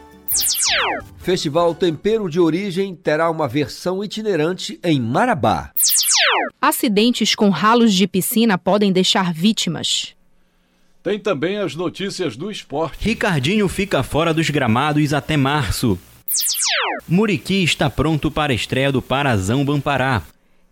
[1.18, 5.70] Festival Tempero de Origem terá uma versão itinerante em Marabá.
[6.60, 10.15] Acidentes com ralos de piscina podem deixar vítimas.
[11.06, 13.04] Tem também as notícias do esporte.
[13.04, 15.96] Ricardinho fica fora dos gramados até março.
[17.08, 20.24] Muriqui está pronto para a estreia do Parazão Bampará.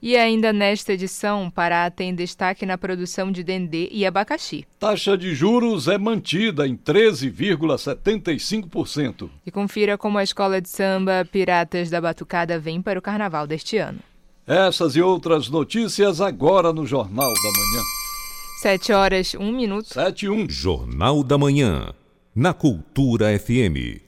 [0.02, 4.66] E ainda nesta edição, Pará tem destaque na produção de dendê e abacaxi.
[4.80, 9.30] Taxa de juros é mantida em 13,75%.
[9.46, 13.76] E confira como a escola de samba Piratas da Batucada vem para o carnaval deste
[13.76, 14.00] ano.
[14.44, 18.03] Essas e outras notícias agora no Jornal da Manhã.
[18.64, 19.92] Sete horas, um minuto.
[19.92, 20.48] Sete um.
[20.48, 21.92] Jornal da Manhã,
[22.34, 24.00] na Cultura FM.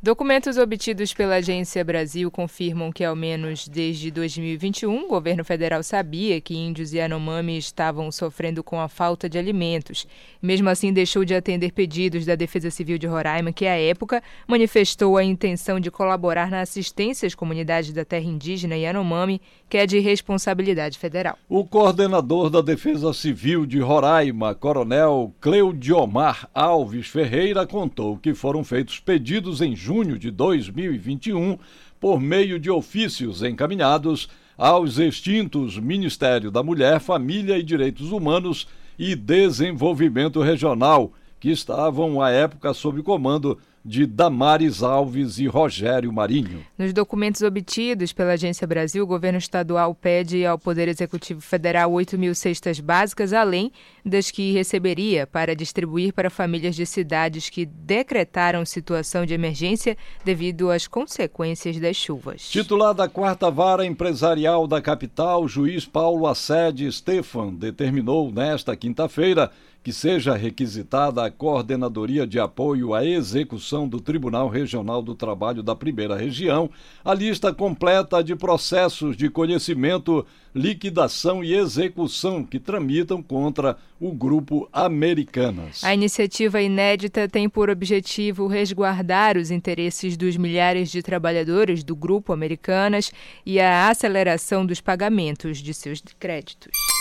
[0.00, 6.40] Documentos obtidos pela Agência Brasil confirmam que, ao menos desde 2021, o governo federal sabia
[6.40, 10.06] que índios e Yanomami estavam sofrendo com a falta de alimentos.
[10.40, 15.16] Mesmo assim, deixou de atender pedidos da Defesa Civil de Roraima, que, à época, manifestou
[15.16, 19.98] a intenção de colaborar na assistência às comunidades da terra indígena Yanomami, que é de
[19.98, 21.36] responsabilidade federal.
[21.48, 29.00] O coordenador da Defesa Civil de Roraima, Coronel Cleudiomar Alves Ferreira, contou que foram feitos
[29.00, 31.58] pedidos em junho de 2021
[31.98, 34.28] por meio de ofícios encaminhados
[34.58, 38.68] aos extintos Ministério da Mulher, Família e Direitos Humanos
[38.98, 41.10] e Desenvolvimento Regional,
[41.40, 46.64] que estavam à época sob comando de Damares Alves e Rogério Marinho.
[46.76, 52.18] Nos documentos obtidos pela Agência Brasil, o governo estadual pede ao Poder Executivo Federal 8
[52.18, 53.72] mil cestas básicas, além
[54.04, 60.70] das que receberia para distribuir para famílias de cidades que decretaram situação de emergência devido
[60.70, 62.48] às consequências das chuvas.
[62.48, 69.50] Titular da quarta vara empresarial da capital, juiz Paulo Assede Stefan determinou nesta quinta-feira
[69.88, 75.74] que seja requisitada a coordenadoria de apoio à execução do Tribunal Regional do Trabalho da
[75.74, 76.68] Primeira Região
[77.02, 84.68] a lista completa de processos de conhecimento, liquidação e execução que tramitam contra o grupo
[84.74, 85.82] Americanas.
[85.82, 92.34] A iniciativa inédita tem por objetivo resguardar os interesses dos milhares de trabalhadores do grupo
[92.34, 93.10] Americanas
[93.46, 96.97] e a aceleração dos pagamentos de seus créditos.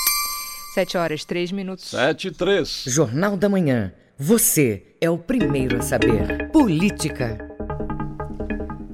[0.78, 1.86] 7 horas, 3 minutos.
[1.86, 2.84] 7 e 3.
[2.86, 3.92] Jornal da Manhã.
[4.16, 6.52] Você é o primeiro a saber.
[6.52, 7.36] Política.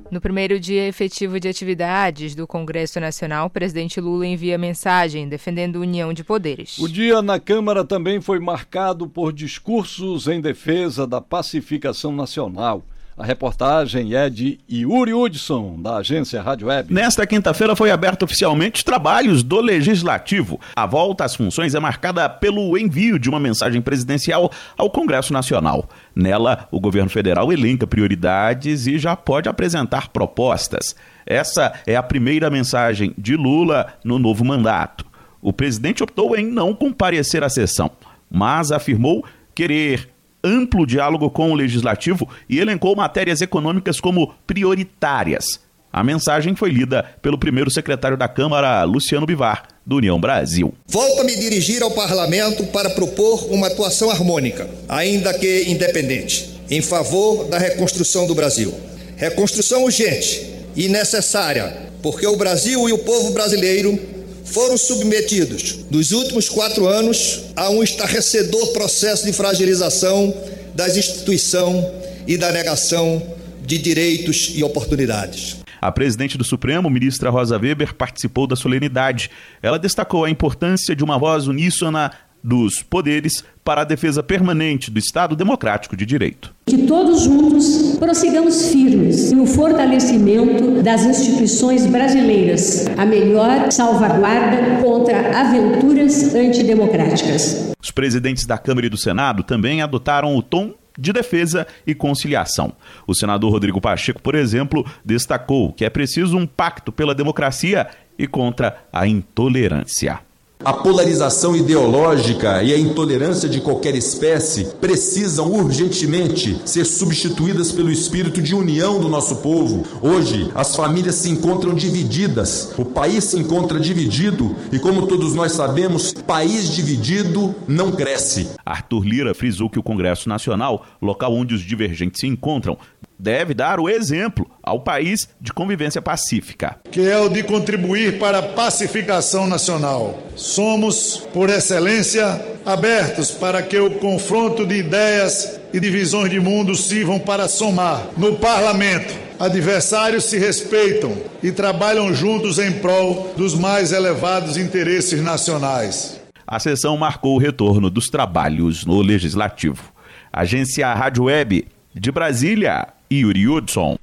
[0.09, 5.81] No primeiro dia efetivo de atividades do Congresso Nacional, o presidente Lula envia mensagem defendendo
[5.81, 6.77] união de poderes.
[6.77, 12.85] O dia na Câmara também foi marcado por discursos em defesa da pacificação nacional.
[13.15, 16.91] A reportagem é de Yuri Hudson, da agência Rádio Web.
[16.91, 20.59] Nesta quinta-feira foi aberto oficialmente os trabalhos do Legislativo.
[20.75, 25.87] A volta às funções é marcada pelo envio de uma mensagem presidencial ao Congresso Nacional.
[26.15, 30.95] Nela, o governo federal elenca prioridades e já pode apresentar propostas.
[31.23, 35.05] Essa é a primeira mensagem de Lula no novo mandato.
[35.39, 37.91] O presidente optou em não comparecer à sessão,
[38.31, 39.23] mas afirmou
[39.53, 40.12] querer
[40.43, 45.59] amplo diálogo com o legislativo e elencou matérias econômicas como prioritárias.
[45.91, 50.73] A mensagem foi lida pelo primeiro secretário da Câmara, Luciano Bivar, do União Brasil.
[50.87, 56.81] Volto a me dirigir ao parlamento para propor uma atuação harmônica, ainda que independente, em
[56.81, 58.73] favor da reconstrução do Brasil.
[59.15, 64.12] Reconstrução urgente e necessária, porque o Brasil e o povo brasileiro
[64.45, 70.33] foram submetidos, nos últimos quatro anos, a um estarrecedor processo de fragilização
[70.75, 71.85] das instituições
[72.27, 73.21] e da negação
[73.65, 75.57] de direitos e oportunidades.
[75.81, 79.29] A presidente do Supremo, ministra Rosa Weber, participou da solenidade.
[79.61, 82.11] Ela destacou a importância de uma voz uníssona
[82.43, 86.53] dos poderes para a defesa permanente do Estado democrático de direito.
[86.65, 96.35] Que todos juntos prossigamos firmes no fortalecimento das instituições brasileiras, a melhor salvaguarda contra aventuras
[96.35, 97.71] antidemocráticas.
[97.81, 102.73] Os presidentes da Câmara e do Senado também adotaram o tom de defesa e conciliação.
[103.07, 107.87] O senador Rodrigo Pacheco, por exemplo, destacou que é preciso um pacto pela democracia
[108.17, 110.19] e contra a intolerância.
[110.65, 118.41] A polarização ideológica e a intolerância de qualquer espécie precisam urgentemente ser substituídas pelo espírito
[118.41, 119.83] de união do nosso povo.
[120.01, 125.51] Hoje, as famílias se encontram divididas, o país se encontra dividido e, como todos nós
[125.51, 128.51] sabemos, país dividido não cresce.
[128.65, 132.77] Arthur Lira frisou que o Congresso Nacional, local onde os divergentes se encontram,
[133.17, 136.77] deve dar o exemplo ao país de convivência pacífica.
[136.91, 140.21] Que é o de contribuir para a pacificação nacional.
[140.35, 147.19] Somos, por excelência, abertos para que o confronto de ideias e divisões de mundo sirvam
[147.19, 148.07] para somar.
[148.17, 156.21] No parlamento, adversários se respeitam e trabalham juntos em prol dos mais elevados interesses nacionais.
[156.45, 159.91] A sessão marcou o retorno dos trabalhos no Legislativo.
[160.31, 162.87] Agência Rádio Web de Brasília,
[163.21, 163.97] Yuri Hudson.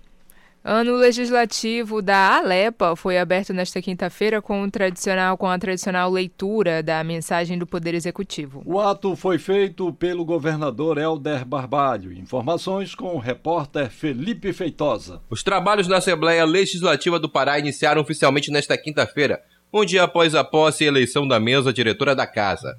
[0.62, 6.82] Ano legislativo da Alepa foi aberto nesta quinta-feira com, um tradicional, com a tradicional leitura
[6.82, 8.62] da mensagem do Poder Executivo.
[8.66, 12.12] O ato foi feito pelo governador Helder Barbalho.
[12.12, 15.22] Informações com o repórter Felipe Feitosa.
[15.30, 19.42] Os trabalhos da Assembleia Legislativa do Pará iniciaram oficialmente nesta quinta-feira,
[19.72, 22.76] um dia após a posse e eleição da mesa diretora da Casa.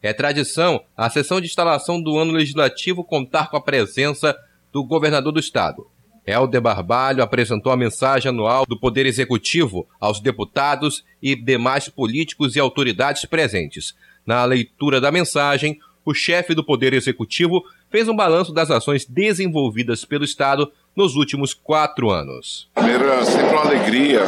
[0.00, 4.36] É tradição a sessão de instalação do ano legislativo contar com a presença
[4.74, 5.86] do governador do estado.
[6.26, 12.60] Helder Barbalho apresentou a mensagem anual do Poder Executivo aos deputados e demais políticos e
[12.60, 13.94] autoridades presentes.
[14.26, 20.04] Na leitura da mensagem, o chefe do Poder Executivo fez um balanço das ações desenvolvidas
[20.04, 22.68] pelo Estado nos últimos quatro anos.
[22.74, 24.22] Primeiro, é sempre uma alegria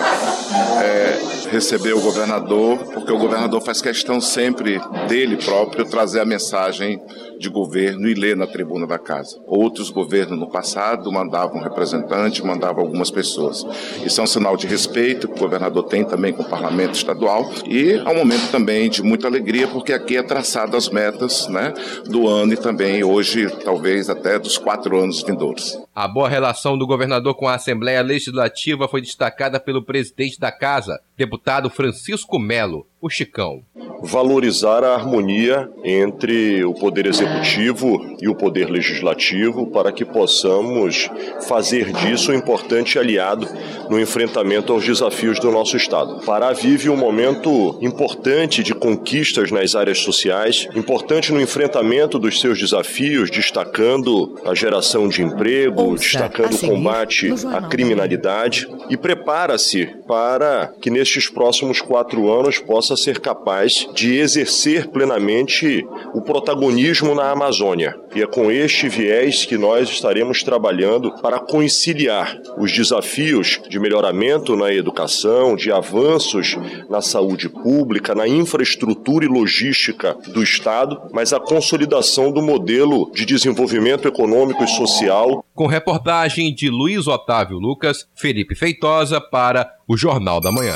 [0.80, 7.00] é, receber o governador, porque o governador faz questão sempre dele próprio trazer a mensagem
[7.38, 9.38] de governo e ler na tribuna da casa.
[9.46, 13.64] Outros governos no passado mandavam representante, mandavam algumas pessoas.
[14.04, 17.50] Isso é um sinal de respeito que o governador tem também com o parlamento estadual
[17.66, 21.72] e é um momento também de muita alegria, porque aqui é traçado as metas né,
[22.06, 25.78] do ano e também hoje, talvez até dos quatro anos vindouros.
[25.96, 31.00] A boa relação do governador com a Assembleia Legislativa foi destacada pelo presidente da casa,
[31.16, 33.62] deputado Francisco Melo, o Chicão.
[34.02, 41.08] Valorizar a harmonia entre o Poder Executivo e o Poder Legislativo para que possamos
[41.48, 43.48] fazer disso um importante aliado
[43.88, 46.20] no enfrentamento aos desafios do nosso Estado.
[46.26, 52.58] Pará vive um momento importante de conquistas nas áreas sociais, importante no enfrentamento dos seus
[52.58, 60.72] desafios, destacando a geração de emprego, Ouça, destacando o combate à criminalidade e prepara-se para
[60.80, 67.96] que nestes próximos quatro anos possa ser capaz de exercer plenamente o protagonismo na Amazônia.
[68.14, 74.56] E é com este viés que nós estaremos trabalhando para conciliar os desafios de melhoramento
[74.56, 76.56] na educação, de avanços
[76.88, 83.24] na saúde pública, na infraestrutura e logística do Estado, mas a consolidação do modelo de
[83.24, 85.44] desenvolvimento econômico e social.
[85.54, 90.74] Com reportagem de Luiz Otávio Lucas, Felipe Feitosa para o Jornal da Manhã.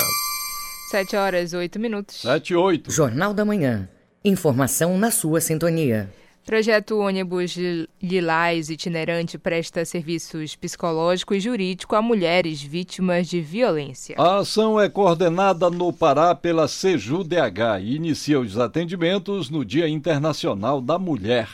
[0.91, 2.17] 7 horas 8 minutos.
[2.17, 2.91] 7 e 8.
[2.91, 3.89] Jornal da Manhã.
[4.25, 6.11] Informação na sua sintonia.
[6.45, 7.57] Projeto ônibus
[8.03, 14.17] Lilás itinerante presta serviços psicológico e jurídico a mulheres vítimas de violência.
[14.19, 20.81] A ação é coordenada no Pará pela CEJU-DH e inicia os atendimentos no Dia Internacional
[20.81, 21.49] da Mulher.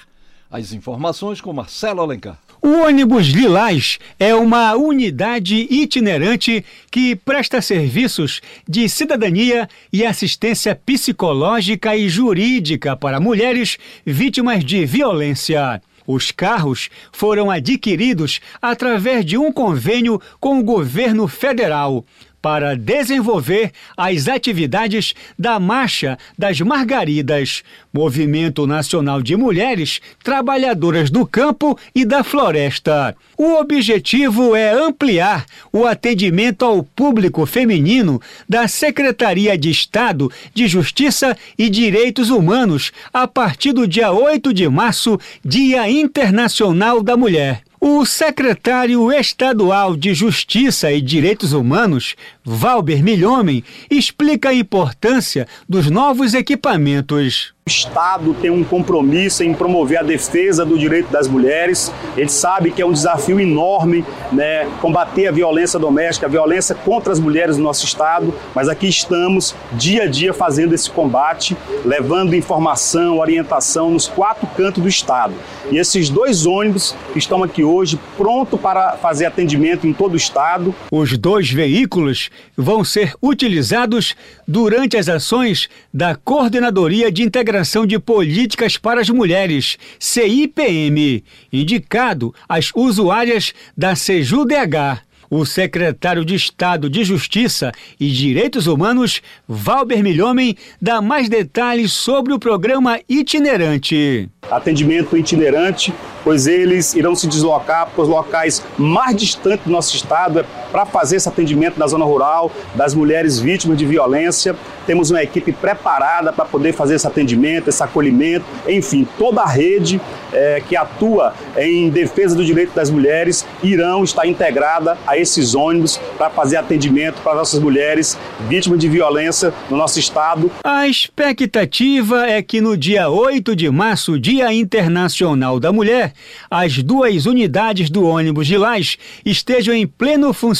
[0.50, 2.38] As informações com Marcelo Alencar.
[2.62, 11.96] O ônibus Lilás é uma unidade itinerante que presta serviços de cidadania e assistência psicológica
[11.96, 15.80] e jurídica para mulheres vítimas de violência.
[16.06, 22.04] Os carros foram adquiridos através de um convênio com o governo federal
[22.46, 31.76] para desenvolver as atividades da Marcha das Margaridas, Movimento Nacional de Mulheres Trabalhadoras do Campo
[31.92, 33.16] e da Floresta.
[33.36, 41.36] O objetivo é ampliar o atendimento ao público feminino da Secretaria de Estado de Justiça
[41.58, 47.65] e Direitos Humanos a partir do dia 8 de março, Dia Internacional da Mulher.
[47.80, 56.32] O secretário estadual de Justiça e Direitos Humanos, Valber Milhomem, explica a importância dos novos
[56.32, 57.55] equipamentos.
[57.68, 61.92] Estado tem um compromisso em promover a defesa do direito das mulheres.
[62.16, 67.12] Gente sabe que é um desafio enorme né, combater a violência doméstica, a violência contra
[67.12, 72.36] as mulheres no nosso Estado, mas aqui estamos dia a dia fazendo esse combate, levando
[72.36, 75.34] informação, orientação nos quatro cantos do Estado.
[75.68, 80.72] E esses dois ônibus estão aqui hoje pronto para fazer atendimento em todo o Estado.
[80.88, 84.14] Os dois veículos vão ser utilizados
[84.46, 92.34] durante as ações da Coordenadoria de Integração Integração de Políticas para as Mulheres, CIPM, indicado
[92.46, 95.00] às usuárias da SEJUDH.
[95.30, 102.34] O secretário de Estado de Justiça e Direitos Humanos, Valber Milhomem, dá mais detalhes sobre
[102.34, 104.28] o programa itinerante.
[104.50, 110.44] Atendimento itinerante, pois eles irão se deslocar para os locais mais distantes do nosso estado,
[110.70, 114.54] para fazer esse atendimento na zona rural, das mulheres vítimas de violência.
[114.86, 120.00] Temos uma equipe preparada para poder fazer esse atendimento, esse acolhimento, enfim, toda a rede
[120.32, 125.98] é, que atua em defesa do direito das mulheres irão estar integrada a esses ônibus
[126.16, 128.18] para fazer atendimento para nossas mulheres
[128.48, 130.50] vítimas de violência no nosso estado.
[130.62, 136.12] A expectativa é que no dia 8 de março, Dia Internacional da Mulher,
[136.50, 140.55] as duas unidades do ônibus de Lás estejam em pleno funcionamento.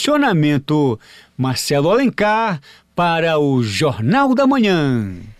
[1.36, 2.60] Marcelo Alencar
[2.94, 5.35] para o Jornal da Manhã.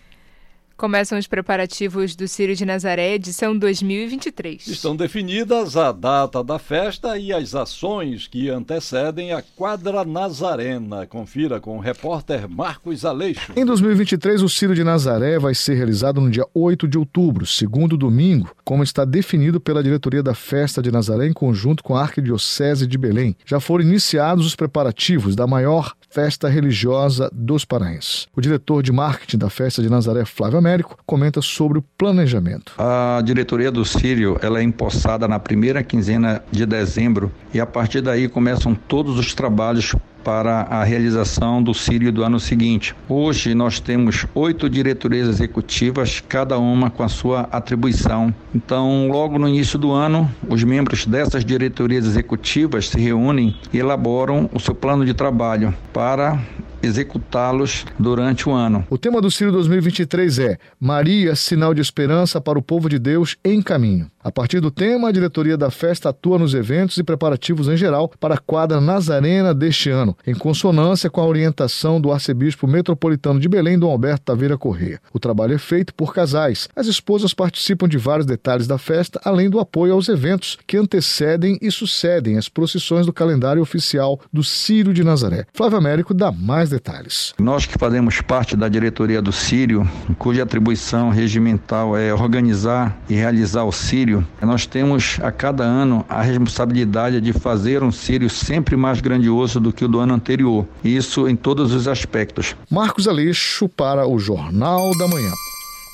[0.77, 4.67] Começam os preparativos do Círio de Nazaré, edição 2023.
[4.67, 11.07] Estão definidas a data da festa e as ações que antecedem a quadra nazarena.
[11.07, 13.55] Confira com o repórter Marcos Aleixo.
[13.57, 17.97] Em 2023, o Círio de Nazaré vai ser realizado no dia 8 de outubro, segundo
[17.97, 22.87] domingo, como está definido pela diretoria da Festa de Nazaré em conjunto com a Arquidiocese
[22.87, 23.35] de Belém.
[23.47, 28.27] Já foram iniciados os preparativos da maior festa religiosa dos paraenses.
[28.35, 32.73] O diretor de marketing da Festa de Nazaré, Flávio Américo, comenta sobre o planejamento.
[32.79, 38.01] A diretoria do Sírio ela é empossada na primeira quinzena de dezembro e a partir
[38.01, 39.95] daí começam todos os trabalhos
[40.27, 42.97] para a realização do Sírio do ano seguinte.
[43.09, 48.35] Hoje nós temos oito diretorias executivas, cada uma com a sua atribuição.
[48.53, 54.51] Então, logo no início do ano, os membros dessas diretorias executivas se reúnem e elaboram
[54.53, 56.41] o seu plano de trabalho para
[56.83, 58.87] executá-los durante o ano.
[58.91, 63.37] O tema do Ciro 2023 é Maria, sinal de esperança para o povo de Deus
[63.45, 64.11] em caminho.
[64.27, 68.11] A partir do tema, a diretoria da festa atua nos eventos e preparativos em geral
[68.19, 73.49] para a quadra Nazarena deste ano, em consonância com a orientação do arcebispo metropolitano de
[73.49, 75.01] Belém, Dom Alberto Taveira Corrêa.
[75.13, 76.69] O trabalho é feito por casais.
[76.75, 81.57] As esposas participam de vários detalhes da festa, além do apoio aos eventos que antecedem
[81.63, 85.47] e sucedem as procissões do calendário oficial do Círio de Nazaré.
[85.55, 87.35] Flávio Américo dá mais detalhes.
[87.39, 93.65] Nós que fazemos parte da diretoria do Círio, cuja atribuição regimental é organizar e realizar
[93.65, 98.77] o Círio, Sírio, nós temos a cada ano a responsabilidade de fazer um Sírio sempre
[98.77, 100.67] mais grandioso do que o do ano anterior.
[100.85, 102.55] Isso em todos os aspectos.
[102.71, 105.33] Marcos Aleixo para o Jornal da Manhã.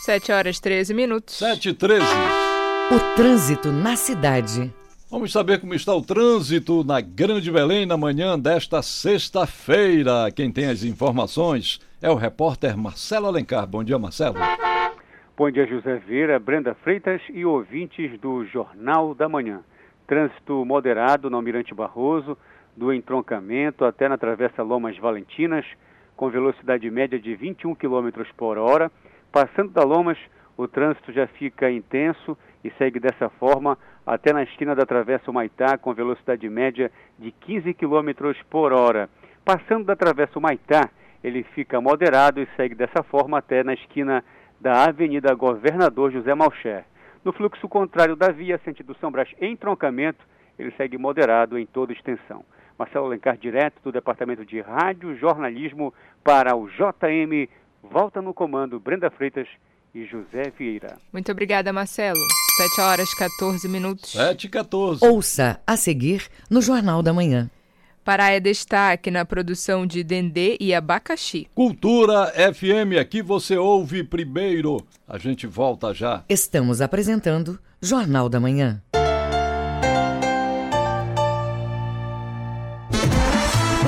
[0.05, 1.37] 7 horas 13 minutos.
[1.37, 2.05] 7 e 13.
[2.91, 4.73] O trânsito na cidade.
[5.13, 10.31] Vamos saber como está o trânsito na Grande Belém na manhã desta sexta-feira.
[10.35, 13.67] Quem tem as informações é o repórter Marcelo Alencar.
[13.67, 14.37] Bom dia, Marcelo.
[15.37, 19.61] Bom dia, José Vieira, Brenda Freitas e ouvintes do Jornal da Manhã.
[20.07, 22.35] Trânsito moderado no Almirante Barroso,
[22.75, 25.67] do entroncamento até na Travessa Lomas Valentinas,
[26.17, 28.91] com velocidade média de 21 km por hora.
[29.31, 30.17] Passando da Lomas,
[30.57, 35.79] o trânsito já fica intenso e segue dessa forma até na esquina da Travessa Maitá,
[35.79, 39.09] com velocidade média de 15 km por hora.
[39.45, 40.91] Passando da Travessa Maitá,
[41.23, 44.25] ele fica moderado e segue dessa forma até na esquina
[44.61, 46.85] da Avenida Governador José Malcher.
[47.25, 50.25] No fluxo contrário da via, sentido São Brás, em troncamento,
[50.59, 52.45] ele segue moderado em toda extensão.
[52.79, 55.95] Marcelo Alencar, direto do Departamento de Rádio Jornalismo
[56.25, 57.49] para o JM.
[57.83, 59.49] Volta no comando Brenda Freitas
[59.95, 60.97] e José Vieira.
[61.13, 62.21] Muito obrigada, Marcelo.
[62.57, 64.13] 7 horas 14 minutos.
[64.13, 65.05] 7 e 14.
[65.05, 67.51] Ouça a seguir no Jornal da Manhã.
[68.05, 71.47] Pará é destaque na produção de dendê e abacaxi.
[71.55, 74.85] Cultura FM, aqui você ouve primeiro.
[75.07, 76.25] A gente volta já.
[76.29, 78.83] Estamos apresentando Jornal da Manhã.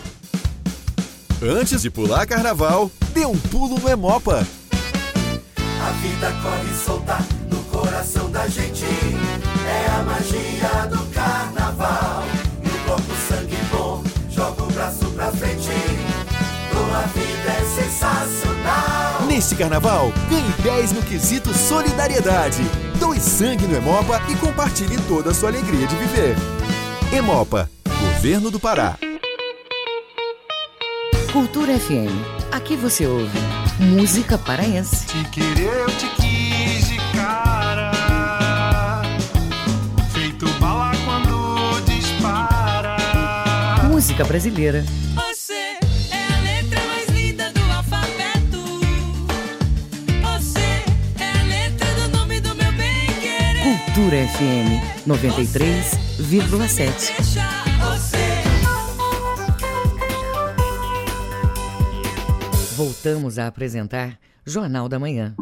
[1.43, 4.47] Antes de pular carnaval, dê um pulo no Emopa.
[5.59, 7.19] A vida corre solta
[7.50, 8.85] no coração da gente.
[8.85, 12.25] É a magia do carnaval.
[12.64, 15.69] No bloco sangue bom, joga o braço pra frente.
[19.37, 22.62] Neste carnaval, ganhe 10 no quesito solidariedade.
[22.99, 26.35] Doe sangue no Emopa e compartilhe toda a sua alegria de viver.
[27.12, 27.69] Emopa,
[28.00, 28.97] Governo do Pará.
[31.31, 32.09] Cultura FM.
[32.50, 33.38] Aqui você ouve
[33.78, 35.05] música paraense.
[35.07, 37.93] Te querer, eu te quis de cara.
[40.14, 42.97] Feito bala quando dispara.
[43.87, 44.83] Música brasileira.
[53.97, 57.17] Cultura FM 93,7.
[57.17, 57.49] Deixa
[57.81, 58.21] você.
[62.76, 65.35] Voltamos a apresentar Jornal da Manhã.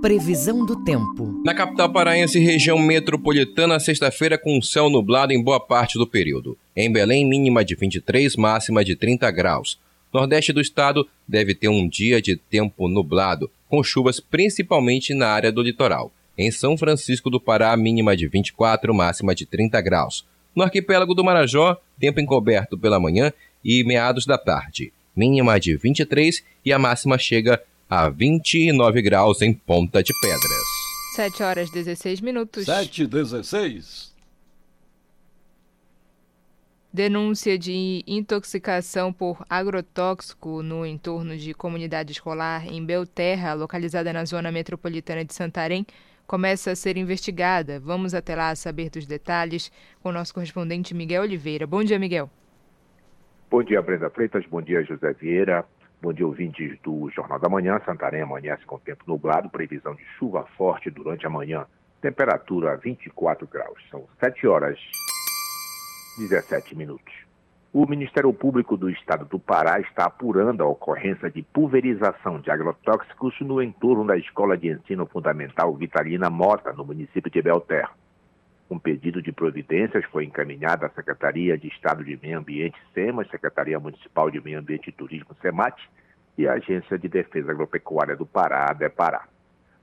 [0.00, 1.42] Previsão do tempo.
[1.44, 6.56] Na capital paraense região metropolitana, sexta-feira com céu nublado em boa parte do período.
[6.74, 9.78] Em Belém, mínima de 23, máxima de 30 graus.
[10.10, 15.52] Nordeste do estado deve ter um dia de tempo nublado, com chuvas principalmente na área
[15.52, 16.10] do litoral.
[16.38, 20.24] Em São Francisco do Pará, mínima de 24, máxima de 30 graus.
[20.54, 23.32] No arquipélago do Marajó, tempo encoberto pela manhã
[23.64, 24.92] e meados da tarde.
[25.16, 30.78] Mínima de 23 e a máxima chega a 29 graus em Ponta de Pedras.
[31.16, 32.66] 7 horas 16 minutos.
[32.66, 34.14] 7 16.
[36.92, 44.52] Denúncia de intoxicação por agrotóxico no entorno de comunidade escolar em Belterra, localizada na zona
[44.52, 45.84] metropolitana de Santarém,
[46.28, 47.80] começa a ser investigada.
[47.80, 51.66] Vamos até lá saber dos detalhes com o nosso correspondente Miguel Oliveira.
[51.66, 52.30] Bom dia, Miguel.
[53.50, 54.44] Bom dia, Brenda Freitas.
[54.46, 55.64] Bom dia, José Vieira.
[56.02, 57.80] Bom dia, ouvintes do Jornal da Manhã.
[57.84, 61.66] Santarém amanhece com tempo nublado, previsão de chuva forte durante a manhã.
[62.02, 63.82] Temperatura 24 graus.
[63.90, 64.78] São 7 horas
[66.18, 67.27] 17 minutos.
[67.70, 73.38] O Ministério Público do Estado do Pará está apurando a ocorrência de pulverização de agrotóxicos
[73.42, 77.90] no entorno da Escola de Ensino Fundamental Vitalina Mota, no município de Belterra.
[78.70, 83.78] Um pedido de providências foi encaminhado à Secretaria de Estado de Meio Ambiente, SEMAS, Secretaria
[83.78, 85.78] Municipal de Meio Ambiente e Turismo, SEMAT,
[86.38, 89.28] e a Agência de Defesa Agropecuária do Pará, ADEPARÁ.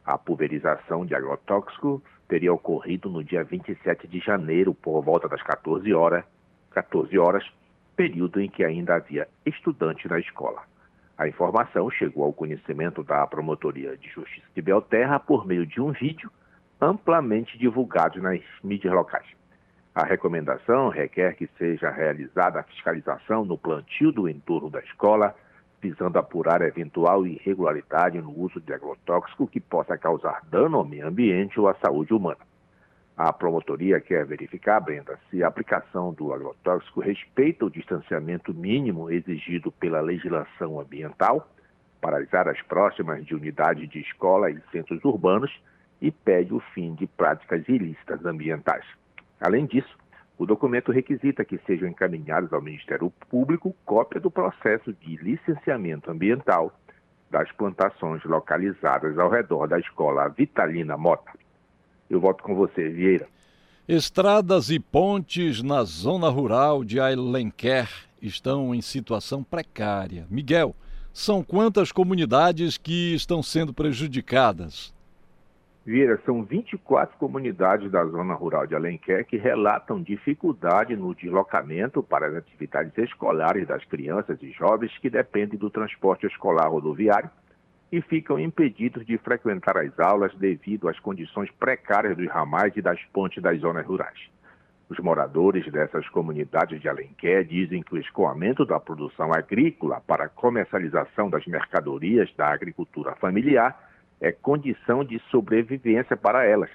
[0.03, 5.93] A pulverização de agrotóxico teria ocorrido no dia 27 de janeiro, por volta das 14
[5.93, 6.25] horas,
[6.71, 7.43] 14 horas,
[7.95, 10.61] período em que ainda havia estudante na escola.
[11.17, 15.91] A informação chegou ao conhecimento da Promotoria de Justiça de Belterra por meio de um
[15.91, 16.29] vídeo
[16.79, 19.25] amplamente divulgado nas mídias locais.
[19.93, 25.33] A recomendação requer que seja realizada a fiscalização no plantio do entorno da escola,
[25.81, 31.57] visando apurar eventual irregularidade no uso de agrotóxico que possa causar dano ao meio ambiente
[31.57, 32.39] ou à saúde humana.
[33.17, 39.71] A promotoria quer verificar, Brenda, se a aplicação do agrotóxico respeita o distanciamento mínimo exigido
[39.71, 41.49] pela legislação ambiental,
[42.01, 45.51] paralisar as próximas de unidades de escola e centros urbanos
[46.01, 48.85] e pede o fim de práticas ilícitas ambientais.
[49.39, 49.97] Além disso,
[50.37, 56.77] o documento requisita que sejam encaminhados ao Ministério Público cópia do processo de licenciamento ambiental
[57.31, 61.44] das plantações localizadas ao redor da escola Vitalina Mota.
[62.09, 63.27] Eu volto com você, Vieira.
[63.87, 67.89] Estradas e pontes na zona rural de Alenquer
[68.21, 70.25] estão em situação precária.
[70.29, 70.75] Miguel,
[71.13, 74.93] são quantas comunidades que estão sendo prejudicadas?
[75.85, 82.25] Vieira, são 24 comunidades da zona rural de Alenquer que relatam dificuldade no deslocamento para
[82.25, 87.29] as atividades escolares das crianças e jovens que dependem do transporte escolar rodoviário
[87.91, 93.01] e ficam impedidos de frequentar as aulas devido às condições precárias dos ramais e das
[93.13, 94.19] pontes das zonas rurais.
[94.87, 100.29] Os moradores dessas comunidades de Alenquer dizem que o escoamento da produção agrícola para a
[100.29, 103.75] comercialização das mercadorias da agricultura familiar
[104.21, 106.69] é condição de sobrevivência para elas.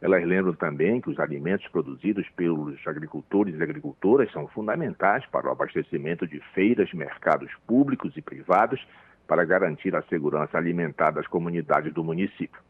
[0.00, 5.50] Elas lembram também que os alimentos produzidos pelos agricultores e agricultoras são fundamentais para o
[5.50, 8.80] abastecimento de feiras, mercados públicos e privados
[9.28, 12.60] para garantir a segurança alimentar das comunidades do município.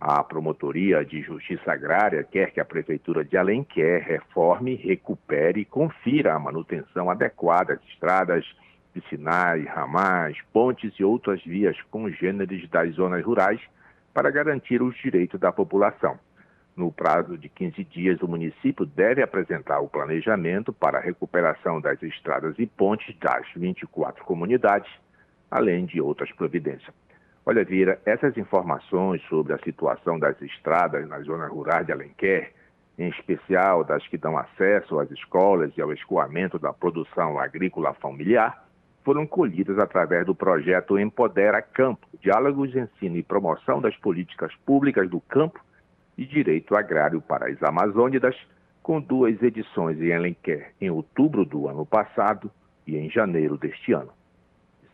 [0.00, 6.34] A Promotoria de Justiça Agrária quer que a Prefeitura de Alenquer reforme, recupere e confira
[6.34, 8.44] a manutenção adequada das estradas,
[8.92, 13.60] vicinais, ramais, pontes e outras vias congêneres das zonas rurais
[14.12, 16.18] para garantir os direitos da população.
[16.76, 22.02] No prazo de 15 dias, o município deve apresentar o planejamento para a recuperação das
[22.02, 24.90] estradas e pontes das 24 comunidades,
[25.52, 26.94] além de outras providências.
[27.44, 32.52] Olha, Vira, essas informações sobre a situação das estradas na zona rural de Alenquer,
[32.98, 38.66] em especial das que dão acesso às escolas e ao escoamento da produção agrícola familiar,
[39.04, 45.20] foram colhidas através do projeto Empodera Campo, Diálogos, Ensino e Promoção das Políticas Públicas do
[45.20, 45.60] Campo
[46.16, 48.36] e Direito Agrário para as Amazônidas,
[48.82, 52.50] com duas edições em Alenquer, em outubro do ano passado
[52.86, 54.12] e em janeiro deste ano.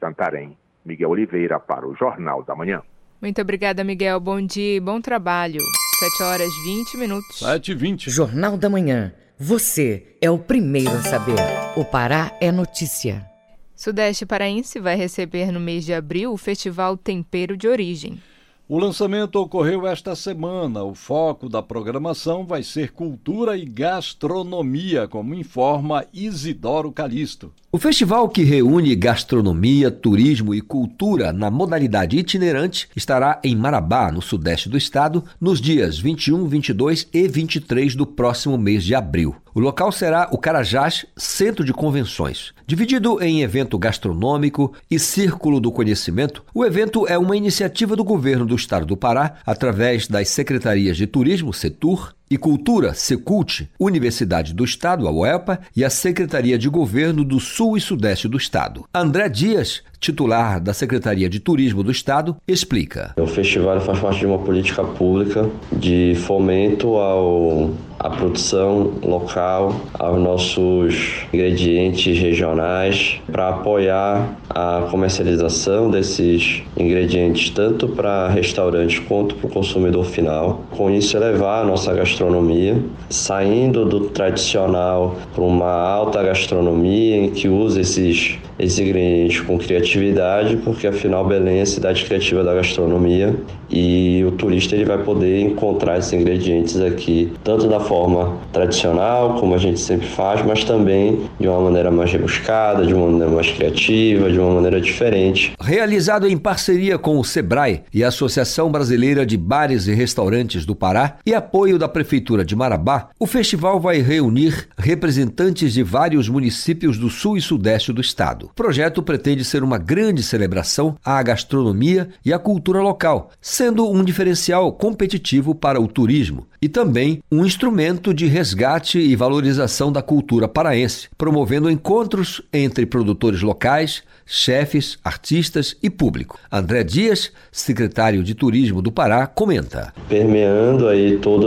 [0.01, 2.83] Santarém, Miguel Oliveira para o Jornal da Manhã.
[3.21, 4.21] Muito obrigada, Miguel.
[4.21, 5.61] Bom dia e bom trabalho.
[5.99, 7.39] 7 horas 20 minutos.
[7.41, 8.11] 7 e 20.
[8.11, 9.13] Jornal da Manhã.
[9.37, 11.35] Você é o primeiro a saber.
[11.77, 13.27] O Pará é notícia.
[13.75, 18.21] Sudeste Paraense vai receber no mês de abril o Festival Tempero de Origem.
[18.69, 20.83] O lançamento ocorreu esta semana.
[20.83, 27.53] O foco da programação vai ser cultura e gastronomia, como informa Isidoro Calixto.
[27.71, 34.23] O festival que reúne gastronomia, turismo e cultura na modalidade itinerante estará em Marabá, no
[34.23, 39.37] sudeste do estado, nos dias 21, 22 e 23 do próximo mês de abril.
[39.55, 42.55] O local será o Carajás Centro de Convenções.
[42.67, 48.47] Dividido em evento gastronômico e Círculo do Conhecimento, o evento é uma iniciativa do governo
[48.47, 54.65] do estado do Pará, através das secretarias de Turismo, Setur, e Cultura, Secult, Universidade do
[54.65, 58.85] Estado, a UEPA, e a Secretaria de Governo do Sul e Sudeste do Estado.
[58.95, 63.15] André Dias, titular da Secretaria de Turismo do Estado, explica.
[63.17, 70.21] O festival faz parte de uma política pública de fomento ao à produção local, aos
[70.21, 79.51] nossos ingredientes regionais, para apoiar a comercialização desses ingredientes tanto para restaurantes quanto para o
[79.51, 80.63] consumidor final.
[80.71, 82.77] Com isso, elevar a nossa gastronomia,
[83.11, 90.57] saindo do tradicional para uma alta gastronomia em que usa esses, esses ingredientes com criatividade,
[90.59, 93.35] porque afinal Belém é a cidade criativa da gastronomia
[93.71, 99.55] e o turista ele vai poder encontrar esses ingredientes aqui, tanto da forma tradicional, como
[99.55, 103.51] a gente sempre faz, mas também de uma maneira mais rebuscada, de uma maneira mais
[103.51, 105.55] criativa, de uma maneira diferente.
[105.59, 110.77] Realizado em parceria com o SEBRAE e a Associação Brasileira de Bares e Restaurantes do
[110.77, 116.99] Pará e apoio da Prefeitura de Marabá, o festival vai reunir representantes de vários municípios
[116.99, 118.47] do sul e sudeste do estado.
[118.47, 124.05] O projeto pretende ser uma grande celebração à gastronomia e à cultura local, sendo um
[124.05, 127.78] diferencial competitivo para o turismo e também um instrumento
[128.13, 135.89] de resgate e valorização da cultura paraense, promovendo encontros entre produtores locais, chefes, artistas e
[135.89, 136.39] público.
[136.51, 139.95] André Dias, secretário de Turismo do Pará, comenta.
[140.09, 141.47] Permeando aí todos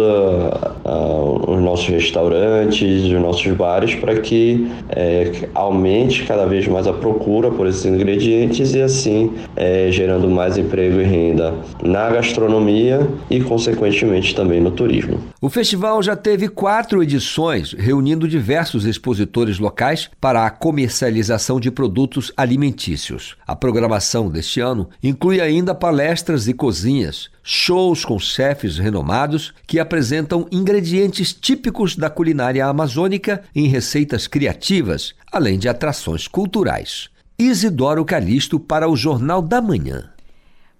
[1.47, 7.51] os nossos restaurantes, os nossos bares, para que é, aumente cada vez mais a procura
[7.51, 14.33] por esses ingredientes e assim é, gerando mais emprego e renda na gastronomia e, consequentemente,
[14.33, 15.19] também no turismo.
[15.39, 22.31] O festival já teve quatro edições, reunindo diversos expositores locais para a comercialização de produtos
[22.35, 23.35] alimentícios.
[23.45, 30.47] A programação deste ano inclui ainda palestras e cozinhas, shows com chefes renomados que apresentam
[30.51, 37.10] ingredientes típicos da culinária amazônica em receitas criativas, além de atrações culturais.
[37.41, 40.10] Isidoro Calixto para o Jornal da Manhã.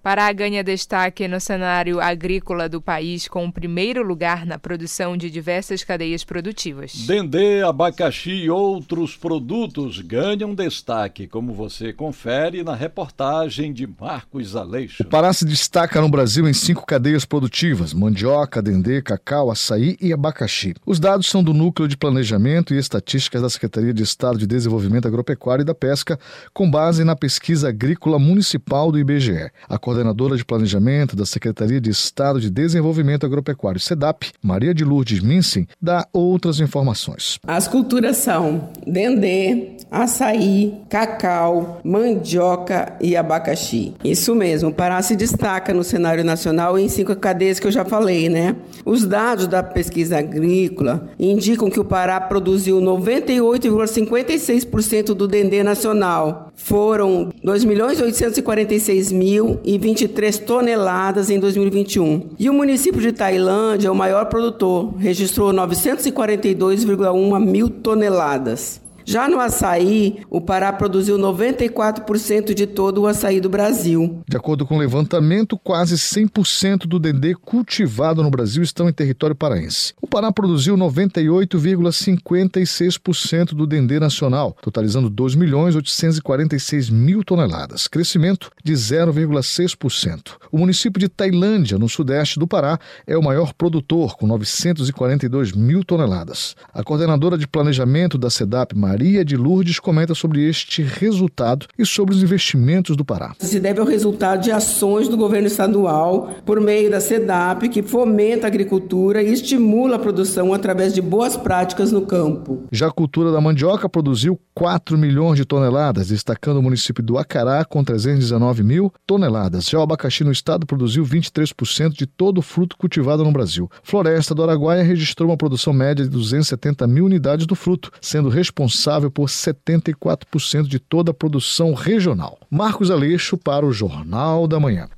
[0.04, 5.30] Pará ganha destaque no cenário agrícola do país com o primeiro lugar na produção de
[5.30, 7.06] diversas cadeias produtivas.
[7.06, 15.04] Dendê, abacaxi e outros produtos ganham destaque, como você confere na reportagem de Marcos Aleixo.
[15.04, 20.12] O Pará se destaca no Brasil em cinco cadeias produtivas: mandioca, dendê, cacau, açaí e
[20.12, 20.74] abacaxi.
[20.84, 25.08] Os dados são do Núcleo de Planejamento e Estatísticas da Secretaria de Estado de Desenvolvimento
[25.08, 26.20] Agropecuário e da Pesca,
[26.52, 29.52] com base na pesquisa agrícola municipal do IBGE.
[29.70, 35.20] A coordenadora de planejamento da Secretaria de Estado de Desenvolvimento Agropecuário, SEDAP, Maria de Lourdes
[35.20, 37.38] Minsen, dá outras informações.
[37.46, 43.94] As culturas são dendê, açaí, cacau, mandioca e abacaxi.
[44.02, 47.84] Isso mesmo, o Pará se destaca no cenário nacional em cinco cadeias que eu já
[47.84, 48.56] falei, né?
[48.86, 56.51] Os dados da pesquisa agrícola indicam que o Pará produziu 98,56% do dendê nacional.
[56.64, 62.32] Foram 2.846.023 toneladas em 2021.
[62.40, 68.81] E o município de Tailândia é o maior produtor, registrou 942,1 mil toneladas.
[69.06, 74.22] Já no açaí, o Pará produziu 94% de todo o açaí do Brasil.
[74.28, 79.36] De acordo com o levantamento, quase 100% do dendê cultivado no Brasil estão em território
[79.36, 79.94] paraense.
[80.02, 88.74] O Pará produziu 98,56% do dendê nacional, totalizando 2 milhões 846 mil toneladas, crescimento de
[88.74, 90.38] 0,6%.
[90.52, 95.84] O município de Tailândia, no sudeste do Pará, é o maior produtor, com 942 mil
[95.84, 96.56] toneladas.
[96.74, 102.14] A coordenadora de planejamento da SEDAP, Maria de Lourdes comenta sobre este resultado e sobre
[102.14, 103.34] os investimentos do Pará.
[103.40, 108.48] Se deve ao resultado de ações do governo estadual por meio da SEDAP, que fomenta
[108.48, 112.66] a agricultura e estimula a produção através de boas práticas no campo.
[112.70, 117.64] Já a cultura da mandioca produziu 4 milhões de toneladas, destacando o município do Acará
[117.64, 119.70] com 319 mil toneladas.
[119.70, 123.72] Já o abacaxi no estado produziu 23% de todo o fruto cultivado no Brasil.
[123.84, 128.81] Floresta do Araguaia registrou uma produção média de 270 mil unidades do fruto, sendo responsável
[128.82, 132.40] responsável por 74% de toda a produção regional.
[132.50, 134.90] Marcos Aleixo para o Jornal da Manhã.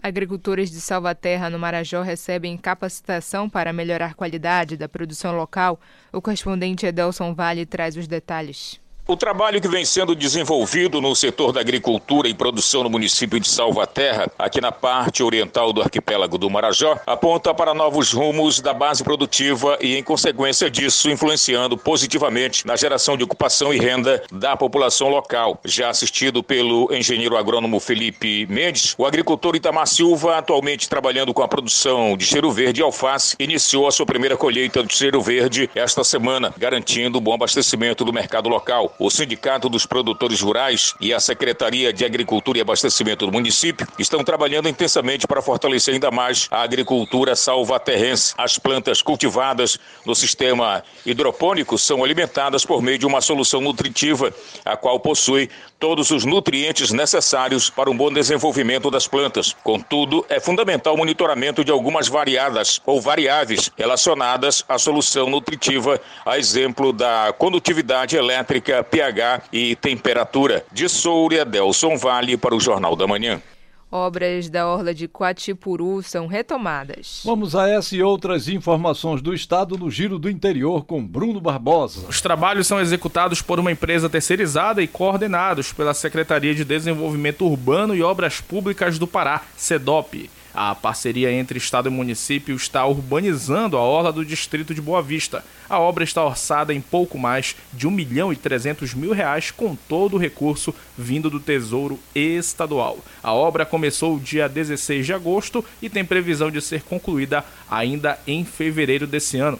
[0.00, 5.80] Agricultores de Salvaterra, no Marajó, recebem capacitação para melhorar a qualidade da produção local.
[6.12, 8.81] O correspondente Edelson Vale traz os detalhes.
[9.04, 13.48] O trabalho que vem sendo desenvolvido no setor da agricultura e produção no município de
[13.48, 19.02] Salvaterra, aqui na parte oriental do arquipélago do Marajó, aponta para novos rumos da base
[19.02, 25.08] produtiva e, em consequência disso, influenciando positivamente na geração de ocupação e renda da população
[25.08, 25.58] local.
[25.64, 31.48] Já assistido pelo engenheiro agrônomo Felipe Mendes, o agricultor Itamar Silva, atualmente trabalhando com a
[31.48, 36.04] produção de cheiro verde e alface, iniciou a sua primeira colheita de cheiro verde esta
[36.04, 41.20] semana, garantindo o bom abastecimento do mercado local o Sindicato dos Produtores Rurais e a
[41.20, 46.62] Secretaria de Agricultura e Abastecimento do município estão trabalhando intensamente para fortalecer ainda mais a
[46.62, 48.34] agricultura salvaterrense.
[48.36, 54.32] As plantas cultivadas no sistema hidropônico são alimentadas por meio de uma solução nutritiva,
[54.64, 59.56] a qual possui todos os nutrientes necessários para um bom desenvolvimento das plantas.
[59.64, 66.38] Contudo, é fundamental o monitoramento de algumas variadas ou variáveis relacionadas à solução nutritiva, a
[66.38, 70.64] exemplo da condutividade elétrica pH e temperatura.
[70.72, 73.40] De Soura, Delson Vale para o Jornal da Manhã.
[73.94, 77.20] Obras da Orla de Quatipuru são retomadas.
[77.26, 82.06] Vamos a essa e outras informações do estado no Giro do Interior com Bruno Barbosa.
[82.08, 87.94] Os trabalhos são executados por uma empresa terceirizada e coordenados pela Secretaria de Desenvolvimento Urbano
[87.94, 90.30] e Obras Públicas do Pará, SEDOP.
[90.54, 95.44] A parceria entre Estado e município está urbanizando a orla do distrito de Boa Vista.
[95.68, 99.74] A obra está orçada em pouco mais de 1 milhão e 300 mil reais, com
[99.74, 102.98] todo o recurso vindo do Tesouro Estadual.
[103.22, 108.44] A obra começou dia 16 de agosto e tem previsão de ser concluída ainda em
[108.44, 109.58] fevereiro desse ano.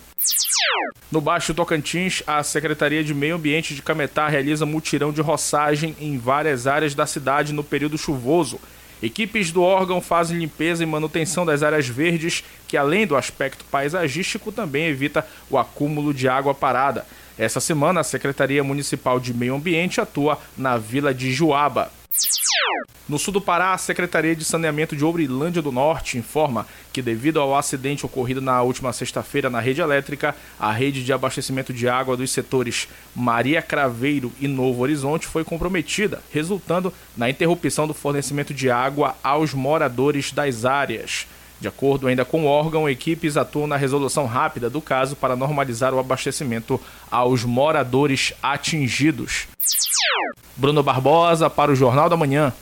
[1.11, 6.19] No Baixo Tocantins, a Secretaria de Meio Ambiente de Cametá realiza mutirão de roçagem em
[6.19, 8.59] várias áreas da cidade no período chuvoso.
[9.03, 14.53] Equipes do órgão fazem limpeza e manutenção das áreas verdes, que além do aspecto paisagístico
[14.53, 17.05] também evita o acúmulo de água parada.
[17.37, 21.91] Essa semana, a Secretaria Municipal de Meio Ambiente atua na Vila de Juaba.
[23.09, 27.41] No sul do Pará, a Secretaria de Saneamento de Obrilândia do Norte informa que, devido
[27.41, 32.17] ao acidente ocorrido na última sexta-feira na rede elétrica, a rede de abastecimento de água
[32.17, 38.71] dos setores Maria Craveiro e Novo Horizonte foi comprometida, resultando na interrupção do fornecimento de
[38.71, 41.27] água aos moradores das áreas.
[41.63, 45.95] De acordo ainda com o órgão, equipes atuam na resolução rápida do caso para normalizar
[45.95, 49.47] o abastecimento aos moradores atingidos.
[50.57, 52.53] Bruno Barbosa para o Jornal da Manhã.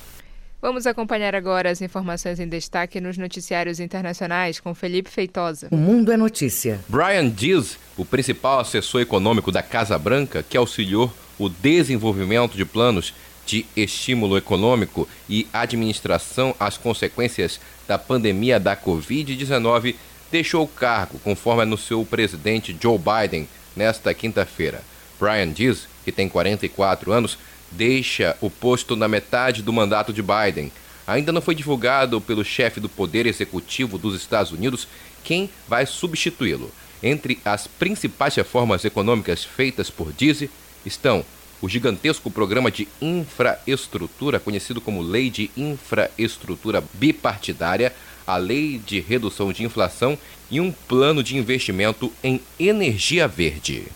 [0.60, 5.68] Vamos acompanhar agora as informações em destaque nos noticiários internacionais com Felipe Feitosa.
[5.70, 6.78] O Mundo é Notícia.
[6.86, 13.14] Brian Dees, o principal assessor econômico da Casa Branca, que auxiliou o desenvolvimento de planos
[13.50, 17.58] de estímulo econômico e administração às consequências
[17.88, 19.96] da pandemia da Covid-19,
[20.30, 24.82] deixou o cargo, conforme anunciou o presidente Joe Biden nesta quinta-feira.
[25.18, 27.36] Brian Dees, que tem 44 anos,
[27.72, 30.70] deixa o posto na metade do mandato de Biden.
[31.04, 34.86] ainda não foi divulgado pelo chefe do Poder Executivo dos Estados Unidos
[35.24, 36.70] quem vai substituí-lo.
[37.02, 40.48] Entre as principais reformas econômicas feitas por Dizzy
[40.86, 41.24] estão
[41.62, 47.92] o gigantesco programa de infraestrutura, conhecido como Lei de Infraestrutura Bipartidária,
[48.26, 50.18] a Lei de Redução de Inflação
[50.50, 53.86] e um plano de investimento em energia verde.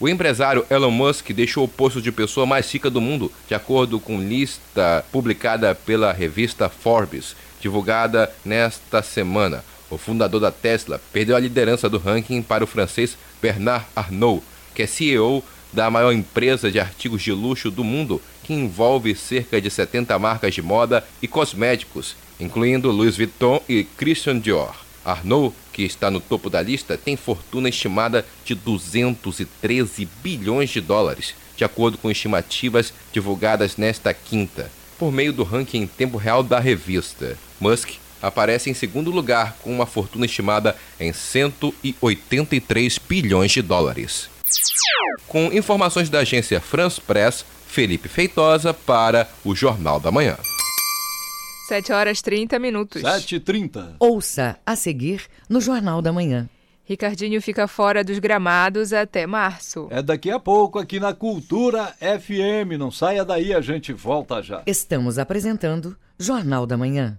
[0.00, 3.98] O empresário Elon Musk deixou o posto de pessoa mais rica do mundo, de acordo
[3.98, 9.64] com lista publicada pela revista Forbes, divulgada nesta semana.
[9.90, 14.82] O fundador da Tesla perdeu a liderança do ranking para o francês Bernard Arnault, que
[14.82, 19.70] é CEO da maior empresa de artigos de luxo do mundo, que envolve cerca de
[19.70, 24.74] 70 marcas de moda e cosméticos, incluindo Louis Vuitton e Christian Dior.
[25.04, 31.34] Arnault, que está no topo da lista, tem fortuna estimada de 213 bilhões de dólares,
[31.56, 36.58] de acordo com estimativas divulgadas nesta quinta, por meio do ranking em tempo real da
[36.58, 37.38] revista.
[37.60, 44.28] Musk aparece em segundo lugar com uma fortuna estimada em 183 bilhões de dólares.
[45.26, 50.36] Com informações da agência France Press, Felipe Feitosa para o Jornal da Manhã.
[51.68, 53.02] 7 horas 30 minutos.
[53.02, 53.96] 7h30.
[54.00, 56.48] Ouça a seguir no Jornal da Manhã.
[56.88, 59.86] Ricardinho fica fora dos gramados até março.
[59.90, 62.78] É daqui a pouco aqui na Cultura FM.
[62.78, 64.62] Não saia daí, a gente volta já.
[64.66, 67.18] Estamos apresentando Jornal da Manhã.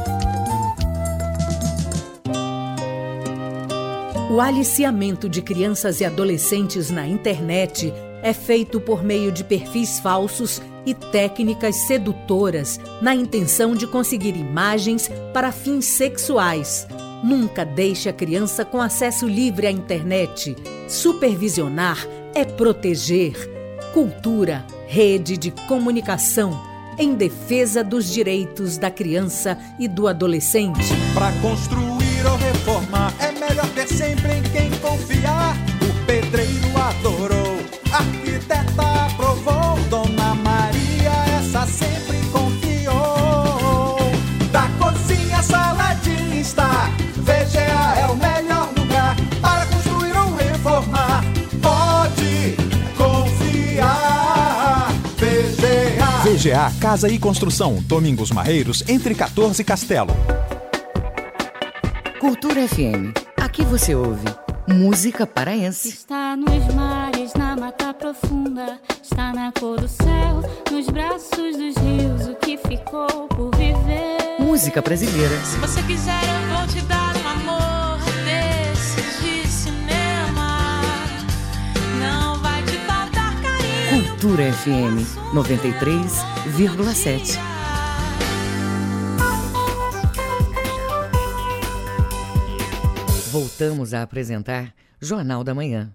[4.31, 10.61] O aliciamento de crianças e adolescentes na internet é feito por meio de perfis falsos
[10.85, 16.87] e técnicas sedutoras na intenção de conseguir imagens para fins sexuais.
[17.21, 20.55] Nunca deixe a criança com acesso livre à internet.
[20.87, 21.97] Supervisionar
[22.33, 23.33] é proteger.
[23.93, 26.57] Cultura, rede de comunicação
[26.97, 30.87] em defesa dos direitos da criança e do adolescente.
[31.13, 32.00] Para construir
[56.41, 60.11] VGA Casa e Construção, Domingos Marreiros, entre 14 e Castelo.
[62.19, 63.13] Cultura FM.
[63.39, 64.25] Aqui você ouve
[64.67, 65.89] música paraense.
[65.89, 72.27] Está nos mares, na mata profunda, está na cor do céu, nos braços dos rios,
[72.27, 74.39] o que ficou por viver.
[74.39, 75.39] Música brasileira.
[75.45, 77.70] Se você quiser, eu vou te dar um amor
[84.21, 85.01] Cultura FM
[85.33, 87.39] 93,7.
[93.31, 95.91] Voltamos a apresentar Jornal da Manhã.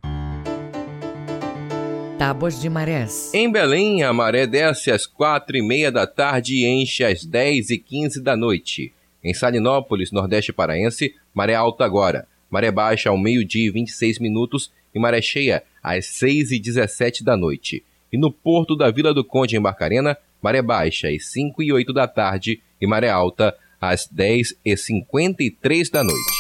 [2.19, 3.33] Tábuas de marés.
[3.33, 7.71] Em Belém, a maré desce às quatro e meia da tarde e enche às dez
[7.71, 8.93] e quinze da noite.
[9.23, 12.27] Em Salinópolis, Nordeste Paraense, maré alta agora.
[12.51, 17.37] Maré baixa ao meio-dia e 26 minutos e maré cheia às seis e dezessete da
[17.37, 17.85] noite.
[18.17, 21.93] E no porto da Vila do Conde, em Barcarena, maré baixa às cinco e oito
[21.93, 26.39] da tarde e maré alta às dez e cinquenta e três da noite.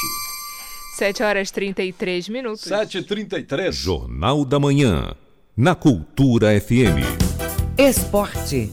[0.97, 2.65] 7 horas 33 minutos.
[2.65, 3.73] 7h33.
[3.73, 5.15] Jornal da Manhã.
[5.55, 7.05] Na Cultura FM.
[7.77, 8.71] Esporte.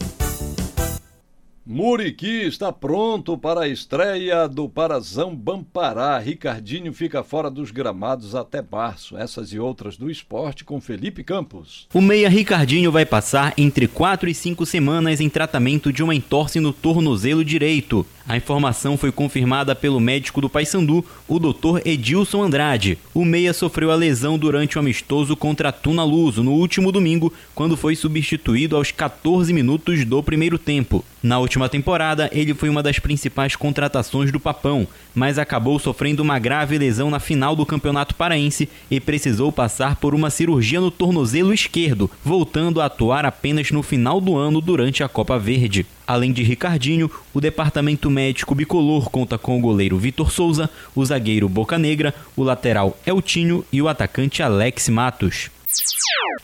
[1.66, 6.18] Muriqui está pronto para a estreia do Parazão Bampará.
[6.18, 9.16] Ricardinho fica fora dos gramados até março.
[9.16, 11.88] Essas e outras do esporte com Felipe Campos.
[11.94, 16.60] O meia Ricardinho vai passar entre 4 e 5 semanas em tratamento de uma entorse
[16.60, 18.04] no tornozelo direito.
[18.28, 21.80] A informação foi confirmada pelo médico do Paysandu, o Dr.
[21.86, 22.98] Edilson Andrade.
[23.14, 27.74] O meia sofreu a lesão durante o amistoso contra Tuna Luso no último domingo, quando
[27.74, 31.02] foi substituído aos 14 minutos do primeiro tempo.
[31.24, 36.38] Na última temporada, ele foi uma das principais contratações do Papão, mas acabou sofrendo uma
[36.38, 41.54] grave lesão na final do Campeonato Paraense e precisou passar por uma cirurgia no tornozelo
[41.54, 45.86] esquerdo, voltando a atuar apenas no final do ano durante a Copa Verde.
[46.06, 51.48] Além de Ricardinho, o departamento médico bicolor conta com o goleiro Vitor Souza, o zagueiro
[51.48, 55.53] Boca Negra, o lateral Eltinho e o atacante Alex Matos.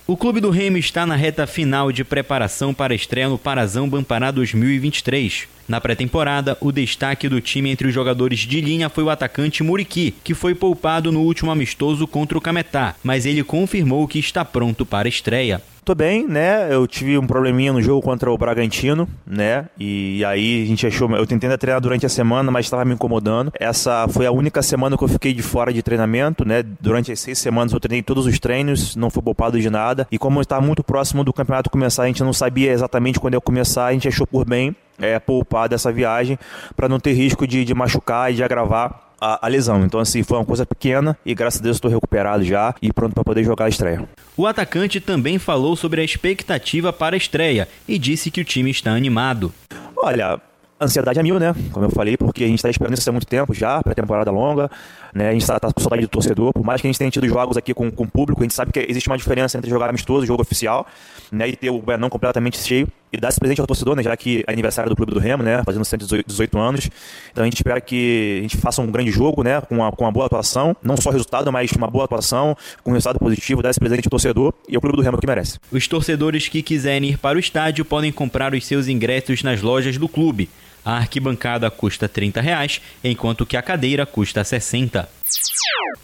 [0.07, 3.89] O clube do Remo está na reta final de preparação para a estreia no Parazão
[3.89, 5.49] Bampará 2023.
[5.71, 10.13] Na pré-temporada, o destaque do time entre os jogadores de linha foi o atacante Muriqui,
[10.25, 14.85] que foi poupado no último amistoso contra o Cametá, mas ele confirmou que está pronto
[14.85, 15.63] para a estreia.
[15.85, 16.75] Tô bem, né?
[16.75, 19.67] Eu tive um probleminha no jogo contra o Bragantino, né?
[19.79, 21.09] E aí a gente achou.
[21.17, 23.53] Eu tentei treinar durante a semana, mas estava me incomodando.
[23.59, 26.65] Essa foi a única semana que eu fiquei de fora de treinamento, né?
[26.81, 30.07] Durante as seis semanas eu treinei todos os treinos, não fui poupado de nada.
[30.11, 33.41] E como estava muito próximo do campeonato começar, a gente não sabia exatamente quando ia
[33.41, 36.39] começar, a gente achou por bem é, poupar dessa viagem
[36.77, 39.85] para não ter risco de, de machucar e de agravar a, a, lesão.
[39.85, 43.15] Então, assim, foi uma coisa pequena e graças a Deus estou recuperado já e pronto
[43.15, 44.09] para poder jogar a estreia.
[44.37, 48.71] O atacante também falou sobre a expectativa para a estreia e disse que o time
[48.71, 49.53] está animado.
[49.97, 50.41] Olha,
[50.81, 51.55] ansiedade é mil, né?
[51.73, 54.71] Como eu falei, porque a gente está esperando isso há muito tempo já, pré-temporada longa,
[55.15, 55.29] né?
[55.29, 57.27] A gente está tá com saudade do torcedor, por mais que a gente tenha tido
[57.27, 59.89] jogos aqui com, com o público, a gente sabe que existe uma diferença entre jogar
[59.89, 60.87] amistoso jogo oficial,
[61.31, 61.49] né?
[61.49, 64.03] E ter o não completamente cheio e dar esse presente ao torcedor, né?
[64.03, 65.63] Já que é aniversário do Clube do Remo, né?
[65.65, 66.89] Fazendo 118 anos.
[67.33, 69.61] Então a gente espera que a gente faça um grande jogo, né?
[69.61, 73.19] Com uma, com uma boa atuação, não só resultado, mas uma boa atuação, com resultado
[73.19, 75.59] positivo, dar esse presente ao torcedor e ao Clube do Remo que merece.
[75.73, 79.97] Os torcedores que quiserem ir para o estádio podem comprar os seus ingressos nas lojas
[79.99, 80.49] do clube.
[80.85, 85.09] A arquibancada custa 30 reais, enquanto que a cadeira custa R$ 60.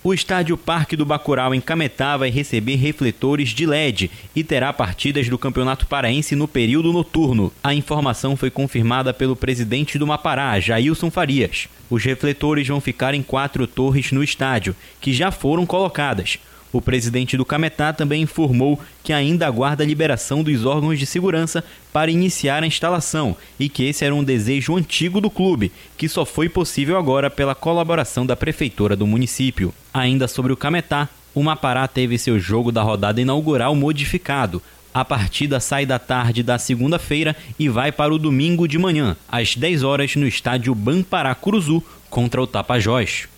[0.05, 5.29] O estádio Parque do Bacurau em Cametá vai receber refletores de LED e terá partidas
[5.29, 7.53] do Campeonato Paraense no período noturno.
[7.63, 11.69] A informação foi confirmada pelo presidente do Mapará, Jailson Farias.
[11.91, 16.39] Os refletores vão ficar em quatro torres no estádio, que já foram colocadas.
[16.73, 21.65] O presidente do Cametá também informou que ainda aguarda a liberação dos órgãos de segurança
[21.93, 26.25] para iniciar a instalação e que esse era um desejo antigo do clube, que só
[26.25, 29.73] foi possível agora pela colaboração da prefeitura do município.
[29.95, 34.63] Ainda sobre o Cametá, o Mapará teve seu jogo da rodada inaugural modificado.
[34.93, 39.55] A partida sai da tarde da segunda-feira e vai para o domingo de manhã, às
[39.55, 43.29] 10 horas, no estádio Bampará Curuzu, contra o Tapajós.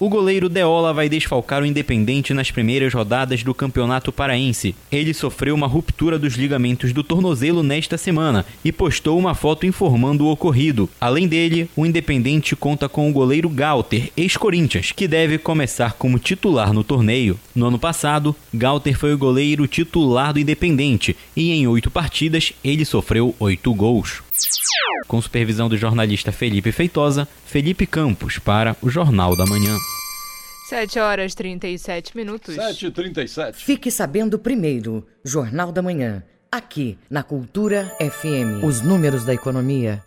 [0.00, 4.74] O goleiro Deola vai desfalcar o Independente nas primeiras rodadas do Campeonato Paraense.
[4.92, 10.24] Ele sofreu uma ruptura dos ligamentos do tornozelo nesta semana e postou uma foto informando
[10.24, 10.88] o ocorrido.
[11.00, 16.72] Além dele, o Independente conta com o goleiro Galter, ex-Corinthians, que deve começar como titular
[16.72, 17.38] no torneio.
[17.52, 22.84] No ano passado, Galter foi o goleiro titular do Independente e em oito partidas ele
[22.84, 24.27] sofreu oito gols.
[25.06, 29.76] Com supervisão do jornalista Felipe Feitosa, Felipe Campos para o Jornal da Manhã.
[30.68, 32.54] 7 horas 37 minutos.
[32.54, 33.54] 7h37.
[33.54, 36.22] Fique sabendo primeiro, Jornal da Manhã,
[36.52, 38.62] aqui na Cultura FM.
[38.62, 40.04] Os números da economia.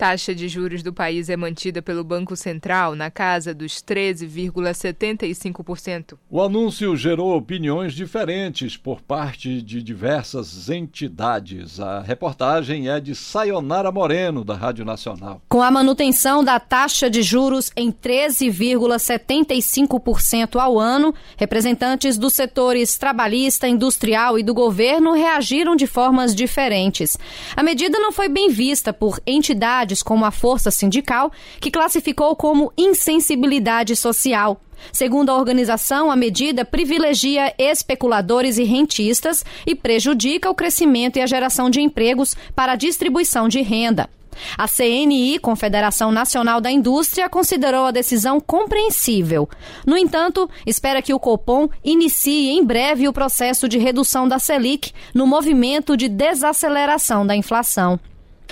[0.00, 6.16] taxa de juros do país é mantida pelo Banco Central na casa dos 13,75%.
[6.30, 11.78] O anúncio gerou opiniões diferentes por parte de diversas entidades.
[11.78, 15.42] A reportagem é de Sayonara Moreno, da Rádio Nacional.
[15.50, 23.68] Com a manutenção da taxa de juros em 13,75% ao ano, representantes dos setores trabalhista,
[23.68, 27.18] industrial e do governo reagiram de formas diferentes.
[27.54, 32.34] A medida não foi bem vista por entidades entidades como a Força Sindical, que classificou
[32.36, 34.60] como insensibilidade social.
[34.92, 41.26] Segundo a organização, a medida privilegia especuladores e rentistas e prejudica o crescimento e a
[41.26, 44.08] geração de empregos para a distribuição de renda.
[44.56, 49.46] A CNI, Confederação Nacional da Indústria, considerou a decisão compreensível.
[49.84, 54.92] No entanto, espera que o Copom inicie em breve o processo de redução da Selic
[55.12, 58.00] no movimento de desaceleração da inflação.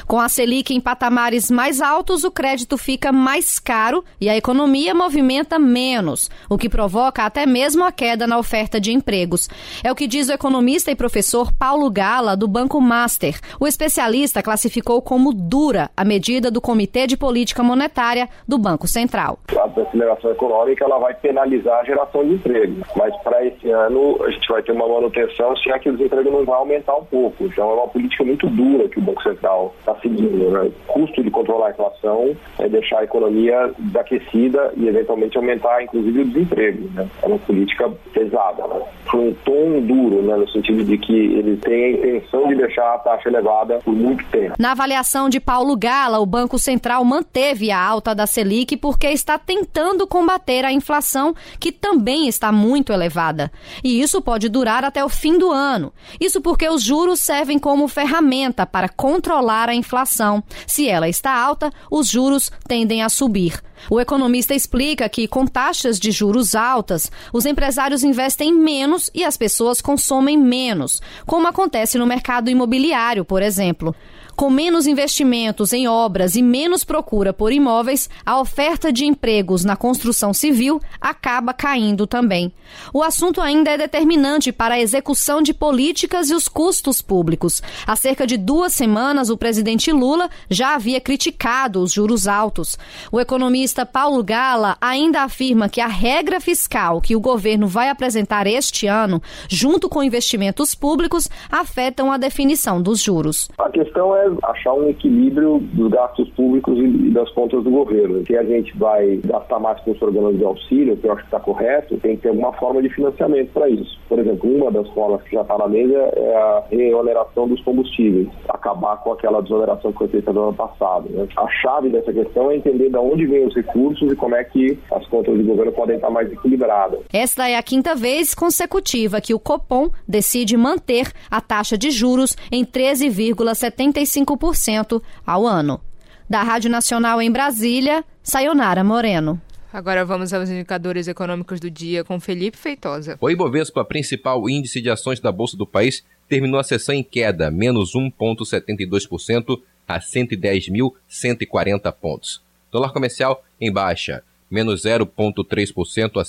[0.06, 4.94] Com a Selic em patamares mais altos, o crédito fica mais caro e a economia
[4.94, 9.48] movimenta menos, o que provoca até mesmo a queda na oferta de empregos.
[9.82, 13.38] É o que diz o economista e professor Paulo Gala, do Banco Master.
[13.60, 19.38] O especialista classificou como dura a medida do Comitê de Política Monetária do Banco Central.
[19.56, 24.30] A desaceleração econômica ela vai penalizar a geração de emprego, mas para esse ano a
[24.30, 27.44] gente vai ter uma manutenção se é que o desemprego não vai aumentar um pouco.
[27.44, 30.50] Então é uma política muito dura que o Banco Central está seguindo.
[30.50, 30.70] Né?
[30.88, 36.20] O custo de controlar a inflação é deixar a economia desaquecida e eventualmente aumentar, inclusive,
[36.20, 36.90] o desemprego.
[36.94, 37.08] Né?
[37.22, 38.66] É uma política pesada.
[38.66, 38.82] Né?
[39.14, 40.36] Um tom duro, né?
[40.36, 44.24] no sentido de que ele tem a intenção de deixar a taxa elevada por muito
[44.26, 44.54] tempo.
[44.58, 49.38] Na avaliação de Paulo Gala, o Banco Central manteve a alta da Selic porque está
[49.38, 53.50] tentando combater a inflação, que também está muito elevada.
[53.82, 55.92] E isso pode durar até o fim do ano.
[56.20, 60.44] Isso porque os juros servem como ferramenta para controlar a inflação.
[60.66, 63.62] Se ela está alta, os juros tendem a subir.
[63.88, 69.36] O economista explica que, com taxas de juros altas, os empresários investem menos e as
[69.36, 73.94] pessoas consomem menos, como acontece no mercado imobiliário, por exemplo.
[74.38, 79.74] Com menos investimentos em obras e menos procura por imóveis, a oferta de empregos na
[79.74, 82.52] construção civil acaba caindo também.
[82.94, 87.60] O assunto ainda é determinante para a execução de políticas e os custos públicos.
[87.84, 92.78] Há cerca de duas semanas, o presidente Lula já havia criticado os juros altos.
[93.10, 98.46] O economista Paulo Gala ainda afirma que a regra fiscal que o governo vai apresentar
[98.46, 103.48] este ano, junto com investimentos públicos, afetam a definição dos juros.
[103.58, 108.24] A questão é achar um equilíbrio dos gastos públicos e das contas do governo.
[108.26, 111.28] Se a gente vai gastar mais com os programas de auxílio, que eu acho que
[111.28, 113.98] está correto, tem que ter alguma forma de financiamento para isso.
[114.08, 118.28] Por exemplo, uma das formas que já está na mesa é a reoneração dos combustíveis,
[118.48, 121.08] acabar com aquela desoneração que foi feita no ano passado.
[121.10, 121.26] Né?
[121.36, 124.78] A chave dessa questão é entender de onde vêm os recursos e como é que
[124.92, 127.00] as contas do governo podem estar mais equilibradas.
[127.12, 132.36] Esta é a quinta vez consecutiva que o Copom decide manter a taxa de juros
[132.50, 135.80] em 13,75 5% ao ano.
[136.28, 139.40] Da Rádio Nacional em Brasília, Sayonara Moreno.
[139.72, 143.18] Agora vamos aos indicadores econômicos do dia com Felipe Feitosa.
[143.20, 147.50] O Ibovespa, principal índice de ações da Bolsa do país, terminou a sessão em queda,
[147.50, 152.42] menos 1,72% a 110.140 pontos.
[152.70, 156.28] Dólar comercial em baixa, menos 0,3% a R$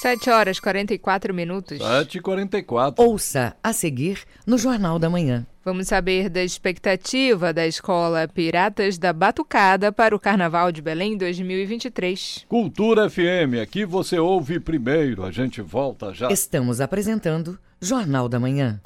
[0.00, 1.78] 7 horas 44 minutos.
[1.78, 5.44] 7 e 44 Ouça a seguir no Jornal da Manhã.
[5.66, 12.46] Vamos saber da expectativa da Escola Piratas da Batucada para o Carnaval de Belém 2023.
[12.48, 15.24] Cultura FM, aqui você ouve primeiro.
[15.24, 16.30] A gente volta já.
[16.30, 18.78] Estamos apresentando Jornal da Manhã.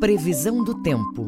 [0.00, 1.24] Previsão do tempo.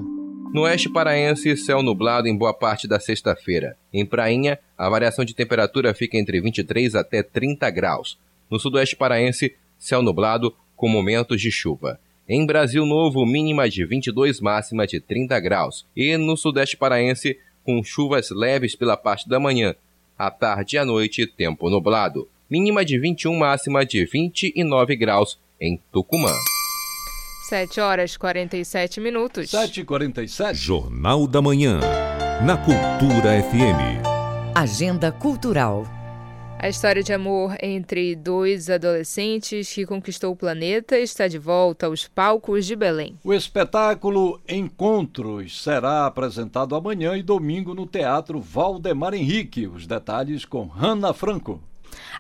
[0.50, 3.76] No oeste paraense, céu nublado em boa parte da sexta-feira.
[3.92, 8.18] Em Prainha, a variação de temperatura fica entre 23 até 30 graus.
[8.50, 12.00] No sudoeste paraense, céu nublado com momentos de chuva.
[12.26, 15.84] Em Brasil Novo, mínima de 22, máxima de 30 graus.
[15.94, 19.74] E no sudeste paraense, com chuvas leves pela parte da manhã.
[20.18, 22.26] À tarde e à noite, tempo nublado.
[22.48, 26.32] Mínima de 21, máxima de 29 graus em Tucumã.
[27.52, 29.50] 7 horas 47 minutos.
[29.50, 31.80] 7 e 47 Jornal da Manhã.
[32.46, 34.00] Na Cultura FM.
[34.54, 35.84] Agenda Cultural.
[36.58, 42.08] A história de amor entre dois adolescentes que conquistou o planeta está de volta aos
[42.08, 43.18] palcos de Belém.
[43.22, 49.66] O espetáculo Encontros será apresentado amanhã e domingo no Teatro Valdemar Henrique.
[49.66, 51.60] Os detalhes com Hanna Franco.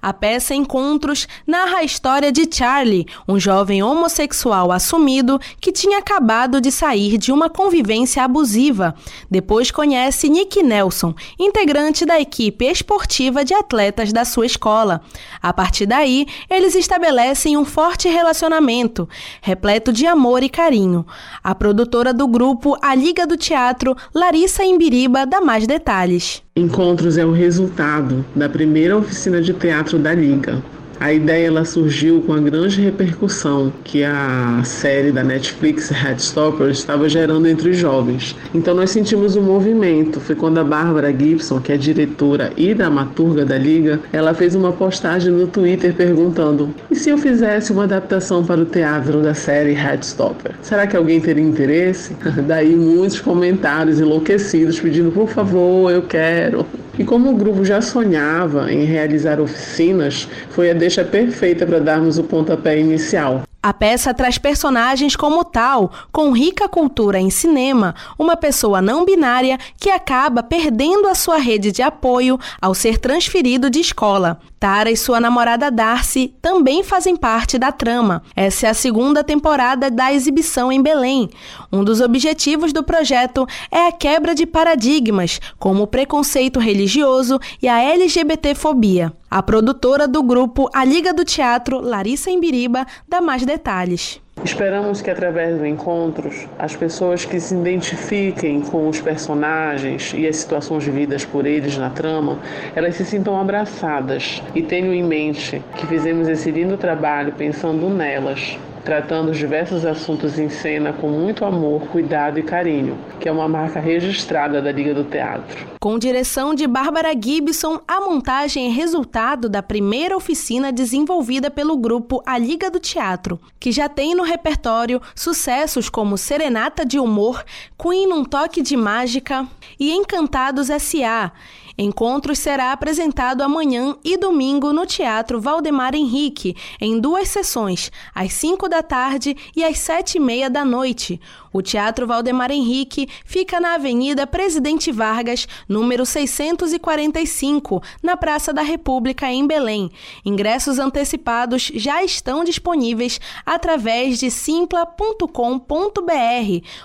[0.00, 6.60] A peça Encontros narra a história de Charlie, um jovem homossexual assumido que tinha acabado
[6.60, 8.94] de sair de uma convivência abusiva.
[9.30, 15.02] Depois conhece Nick Nelson, integrante da equipe esportiva de atletas da sua escola.
[15.40, 19.08] A partir daí, eles estabelecem um forte relacionamento,
[19.40, 21.06] repleto de amor e carinho.
[21.42, 26.42] A produtora do grupo A Liga do Teatro, Larissa Imbiriba, dá mais detalhes.
[26.54, 30.62] Encontros é o resultado da primeira oficina de teatro da Liga.
[31.02, 37.08] A ideia ela surgiu com a grande repercussão que a série da Netflix Headstopper estava
[37.08, 38.36] gerando entre os jovens.
[38.54, 40.20] Então nós sentimos um movimento.
[40.20, 44.70] Foi quando a Bárbara Gibson, que é diretora e dramaturga da Liga, ela fez uma
[44.70, 49.72] postagem no Twitter perguntando: "E se eu fizesse uma adaptação para o teatro da série
[49.72, 50.52] Headstopper?
[50.62, 52.14] Será que alguém teria interesse?"
[52.46, 56.64] Daí muitos comentários enlouquecidos pedindo: "Por favor, eu quero."
[56.98, 62.18] E como o grupo já sonhava em realizar oficinas, foi a deixa perfeita para darmos
[62.18, 63.42] o pontapé inicial.
[63.62, 69.56] A peça traz personagens como tal, com rica cultura em cinema, uma pessoa não binária
[69.78, 74.40] que acaba perdendo a sua rede de apoio ao ser transferido de escola.
[74.62, 78.22] Tara e sua namorada Darcy também fazem parte da trama.
[78.36, 81.28] Essa é a segunda temporada da exibição em Belém.
[81.72, 87.66] Um dos objetivos do projeto é a quebra de paradigmas, como o preconceito religioso e
[87.66, 89.12] a LGBTfobia.
[89.28, 94.20] A produtora do grupo A Liga do Teatro, Larissa Embiriba, dá mais detalhes.
[94.44, 100.36] Esperamos que através dos encontros as pessoas que se identifiquem com os personagens e as
[100.36, 102.40] situações vividas por eles na trama,
[102.74, 104.42] elas se sintam abraçadas.
[104.52, 110.38] E tenham em mente que fizemos esse lindo trabalho pensando nelas, tratando os diversos assuntos
[110.38, 114.92] em cena com muito amor, cuidado e carinho, que é uma marca registrada da Liga
[114.92, 115.66] do Teatro.
[115.80, 122.22] Com direção de Bárbara Gibson, a montagem é resultado da primeira oficina desenvolvida pelo grupo
[122.26, 127.44] A Liga do Teatro, que já tem no repertório sucessos como Serenata de Humor,
[127.80, 129.46] Queen num Toque de Mágica
[129.78, 131.32] e Encantados S.A.,
[131.76, 138.68] Encontros será apresentado amanhã e domingo no Teatro Valdemar Henrique, em duas sessões, às 5
[138.68, 141.20] da tarde e às sete e meia da noite.
[141.52, 149.30] O Teatro Valdemar Henrique fica na Avenida Presidente Vargas, número 645, na Praça da República,
[149.30, 149.90] em Belém.
[150.24, 155.26] Ingressos antecipados já estão disponíveis através de simpla.com.br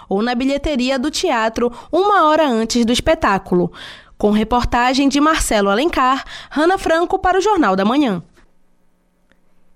[0.09, 3.71] ou na bilheteria do teatro uma hora antes do espetáculo.
[4.17, 8.23] Com reportagem de Marcelo Alencar, Rana Franco para o Jornal da Manhã.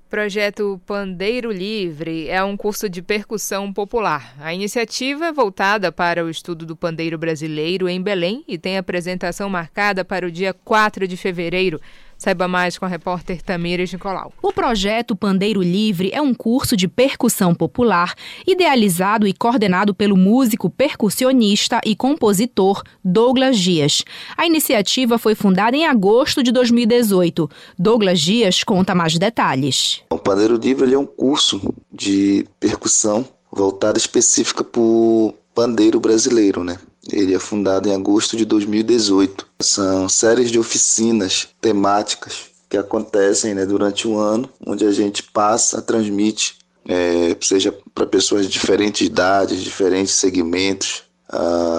[0.09, 4.33] Projeto Pandeiro Livre é um curso de percussão popular.
[4.39, 9.47] A iniciativa é voltada para o estudo do pandeiro brasileiro em Belém e tem apresentação
[9.47, 11.79] marcada para o dia 4 de fevereiro.
[12.21, 14.31] Saiba mais com a repórter Tamires Nicolau.
[14.43, 18.13] O projeto Pandeiro Livre é um curso de percussão popular
[18.45, 24.03] idealizado e coordenado pelo músico percussionista e compositor Douglas Dias.
[24.37, 27.49] A iniciativa foi fundada em agosto de 2018.
[27.75, 30.03] Douglas Dias conta mais detalhes.
[30.11, 36.77] O Pandeiro Livre é um curso de percussão voltado específica para o pandeiro brasileiro, né?
[37.09, 39.47] Ele é fundado em agosto de 2018.
[39.61, 45.81] São séries de oficinas temáticas que acontecem né, durante o ano, onde a gente passa,
[45.81, 51.03] transmite, é, seja para pessoas de diferentes idades, diferentes segmentos,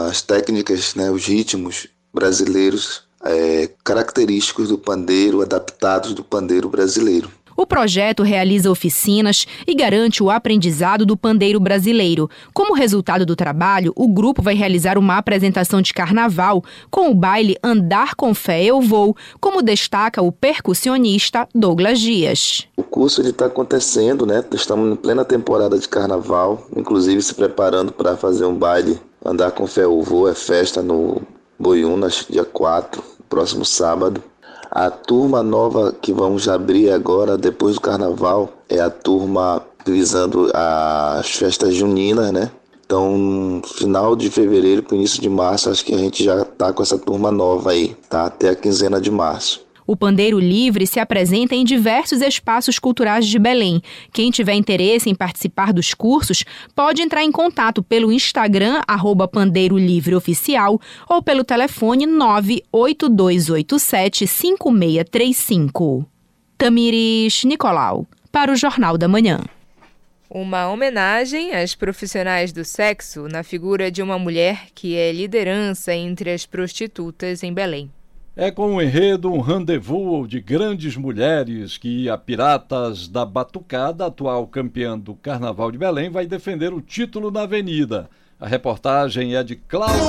[0.08, 7.30] as técnicas, né, os ritmos brasileiros é, característicos do pandeiro, adaptados do pandeiro brasileiro.
[7.56, 12.28] O projeto realiza oficinas e garante o aprendizado do pandeiro brasileiro.
[12.52, 17.56] Como resultado do trabalho, o grupo vai realizar uma apresentação de carnaval com o baile
[17.62, 22.66] Andar com Fé Eu Vou, como destaca o percussionista Douglas Dias.
[22.76, 24.44] O curso está acontecendo, né?
[24.52, 29.66] Estamos em plena temporada de carnaval, inclusive se preparando para fazer um baile Andar com
[29.66, 31.22] Fé Eu Vou, é festa no
[31.58, 34.22] Boiunas, dia 4, próximo sábado.
[34.74, 41.28] A turma nova que vamos abrir agora, depois do carnaval, é a turma visando as
[41.30, 42.50] festas juninas, né?
[42.86, 46.82] Então, final de fevereiro para início de março, acho que a gente já tá com
[46.82, 48.24] essa turma nova aí, tá?
[48.24, 49.62] Até a quinzena de março.
[49.92, 53.82] O Pandeiro Livre se apresenta em diversos espaços culturais de Belém.
[54.10, 59.76] Quem tiver interesse em participar dos cursos pode entrar em contato pelo Instagram, arroba Pandeiro
[59.76, 66.08] Livre Oficial, ou pelo telefone 98287 5635.
[66.56, 69.40] Tamires Nicolau, para o Jornal da Manhã.
[70.30, 76.30] Uma homenagem às profissionais do sexo na figura de uma mulher que é liderança entre
[76.30, 77.90] as prostitutas em Belém.
[78.34, 84.46] É com o enredo um rendezvous de grandes mulheres que a Piratas da Batucada, atual
[84.46, 88.08] campeã do Carnaval de Belém, vai defender o título na Avenida.
[88.40, 90.00] A reportagem é de Cláudio.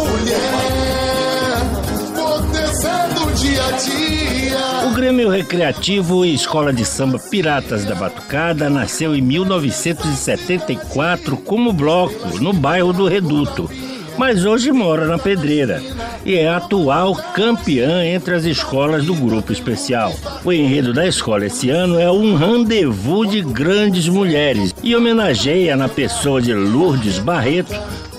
[4.89, 12.39] O Grêmio Recreativo e Escola de Samba Piratas da Batucada nasceu em 1974 como bloco
[12.39, 13.69] no bairro do Reduto
[14.17, 15.81] mas hoje mora na Pedreira
[16.25, 20.13] e é atual campeã entre as escolas do grupo especial.
[20.43, 25.89] O enredo da escola esse ano é um rendezvous de grandes mulheres e homenageia na
[25.89, 27.73] pessoa de Lourdes Barreto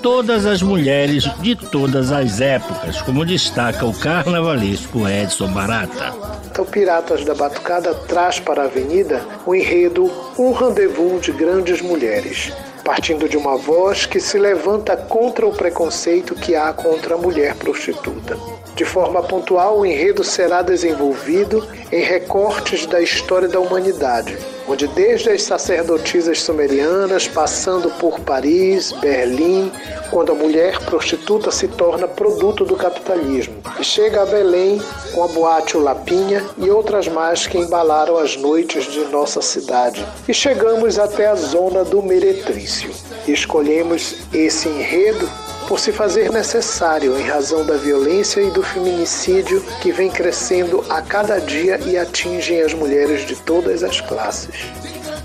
[0.04, 6.12] todas as mulheres de todas as épocas, como destaca o carnavalesco Edson Barata.
[6.50, 12.52] Então, Piratas da Batucada traz para a avenida o enredo Um Rendezvous de Grandes Mulheres
[12.84, 17.54] partindo de uma voz que se levanta contra o preconceito que há contra a mulher
[17.54, 18.36] prostituta.
[18.76, 24.36] De forma pontual, o enredo será desenvolvido em recortes da história da humanidade,
[24.68, 29.70] onde desde as sacerdotisas sumerianas, passando por Paris, Berlim,
[30.10, 34.80] quando a mulher prostituta se torna produto do capitalismo, e chega a Belém
[35.12, 40.04] com a boate Lapinha e outras mais que embalaram as noites de nossa cidade.
[40.28, 42.90] E chegamos até a zona do Meretrício.
[43.26, 45.28] Escolhemos esse enredo
[45.68, 51.00] por se fazer necessário em razão da violência e do feminicídio que vem crescendo a
[51.00, 54.54] cada dia e atingem as mulheres de todas as classes.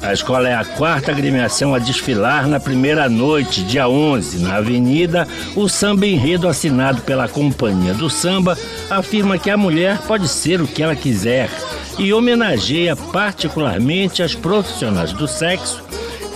[0.01, 5.27] A escola é a quarta agremiação a desfilar na primeira noite, dia 11, na Avenida.
[5.57, 8.57] O samba enredo assinado pela Companhia do Samba
[8.89, 11.49] afirma que a mulher pode ser o que ela quiser
[11.97, 15.83] e homenageia particularmente as profissionais do sexo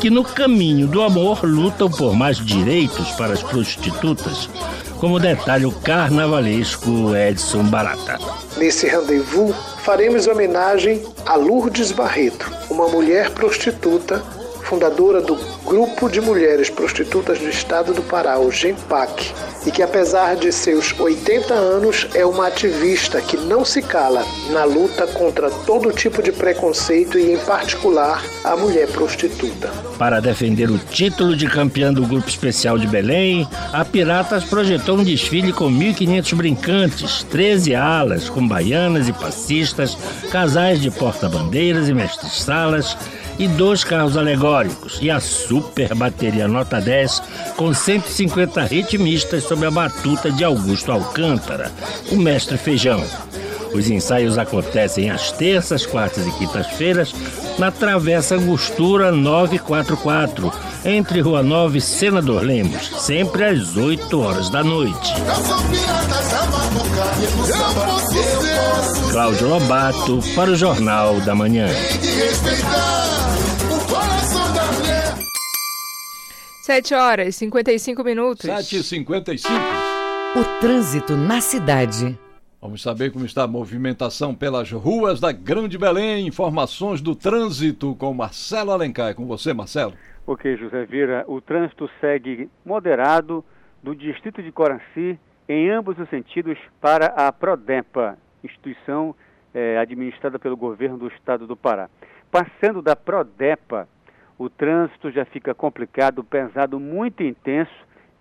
[0.04, 4.50] que no caminho do amor lutam por mais direitos para as prostitutas,
[5.00, 8.20] como detalhe o carnavalesco Edson Barata.
[8.58, 14.22] Nesse rendezvous, faremos homenagem a Lourdes Barreto, uma mulher prostituta,
[14.64, 15.36] fundadora do
[15.66, 19.32] Grupo de Mulheres Prostitutas do Estado do Pará, o GEMPAC,
[19.66, 24.64] e que apesar de seus 80 anos é uma ativista que não se cala na
[24.64, 29.70] luta contra todo tipo de preconceito e em particular a mulher prostituta.
[29.98, 35.04] Para defender o título de campeã do Grupo Especial de Belém, a Piratas projetou um
[35.04, 39.98] desfile com 1.500 brincantes, 13 alas com baianas e passistas,
[40.32, 42.98] casais de porta-bandeiras e mestres-salas,
[43.38, 47.22] e dois carros alegóricos e a super bateria nota 10
[47.56, 51.72] com 150 ritmistas sob a batuta de Augusto Alcântara,
[52.12, 53.04] o mestre feijão.
[53.74, 57.14] Os ensaios acontecem às terças, quartas e quintas-feiras
[57.58, 60.52] na Travessa Angostura 944,
[60.86, 65.14] entre Rua 9 e Senador Lemos, sempre às 8 horas da noite.
[69.12, 71.68] Cláudio Lobato para o Jornal da Manhã.
[76.64, 78.46] 7 horas e 55 minutos.
[78.46, 79.54] 7 e 55
[80.40, 82.18] O trânsito na cidade.
[82.62, 86.26] Vamos saber como está a movimentação pelas ruas da Grande Belém.
[86.26, 89.10] Informações do trânsito com Marcelo Alencar.
[89.10, 89.94] É com você, Marcelo.
[90.26, 91.26] Ok, José Vira.
[91.28, 93.44] O trânsito segue moderado
[93.84, 99.14] do distrito de Coraci em ambos os sentidos para a Prodepa, instituição
[99.54, 101.90] eh, administrada pelo governo do estado do Pará.
[102.32, 103.86] Passando da Prodepa,
[104.38, 107.72] o trânsito já fica complicado, pesado, muito intenso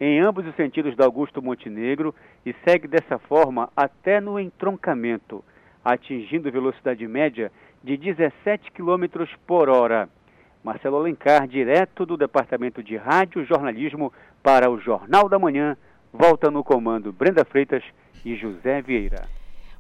[0.01, 5.45] em ambos os sentidos da Augusto Montenegro e segue dessa forma até no entroncamento,
[5.85, 7.53] atingindo velocidade média
[7.83, 10.09] de 17 km por hora.
[10.63, 15.77] Marcelo Alencar, direto do Departamento de Rádio Jornalismo para o Jornal da Manhã,
[16.13, 17.83] volta no comando Brenda Freitas
[18.25, 19.29] e José Vieira.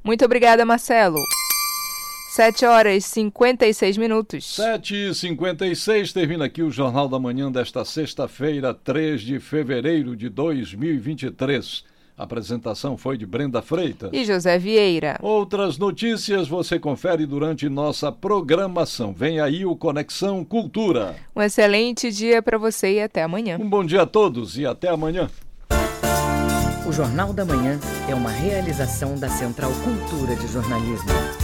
[0.05, 1.19] Muito obrigada, Marcelo.
[2.33, 4.55] 7 horas e 56 minutos.
[4.55, 10.31] 7 e 56 termina aqui o Jornal da Manhã desta sexta-feira, 3 de fevereiro de
[10.31, 11.85] 2023.
[12.17, 15.19] A apresentação foi de Brenda Freitas e José Vieira.
[15.21, 19.13] Outras notícias você confere durante nossa programação.
[19.13, 21.17] Vem aí o Conexão Cultura.
[21.37, 23.59] Um excelente dia para você e até amanhã.
[23.61, 25.29] Um bom dia a todos e até amanhã.
[26.87, 27.79] O Jornal da Manhã
[28.09, 31.42] é uma realização da Central Cultura de Jornalismo.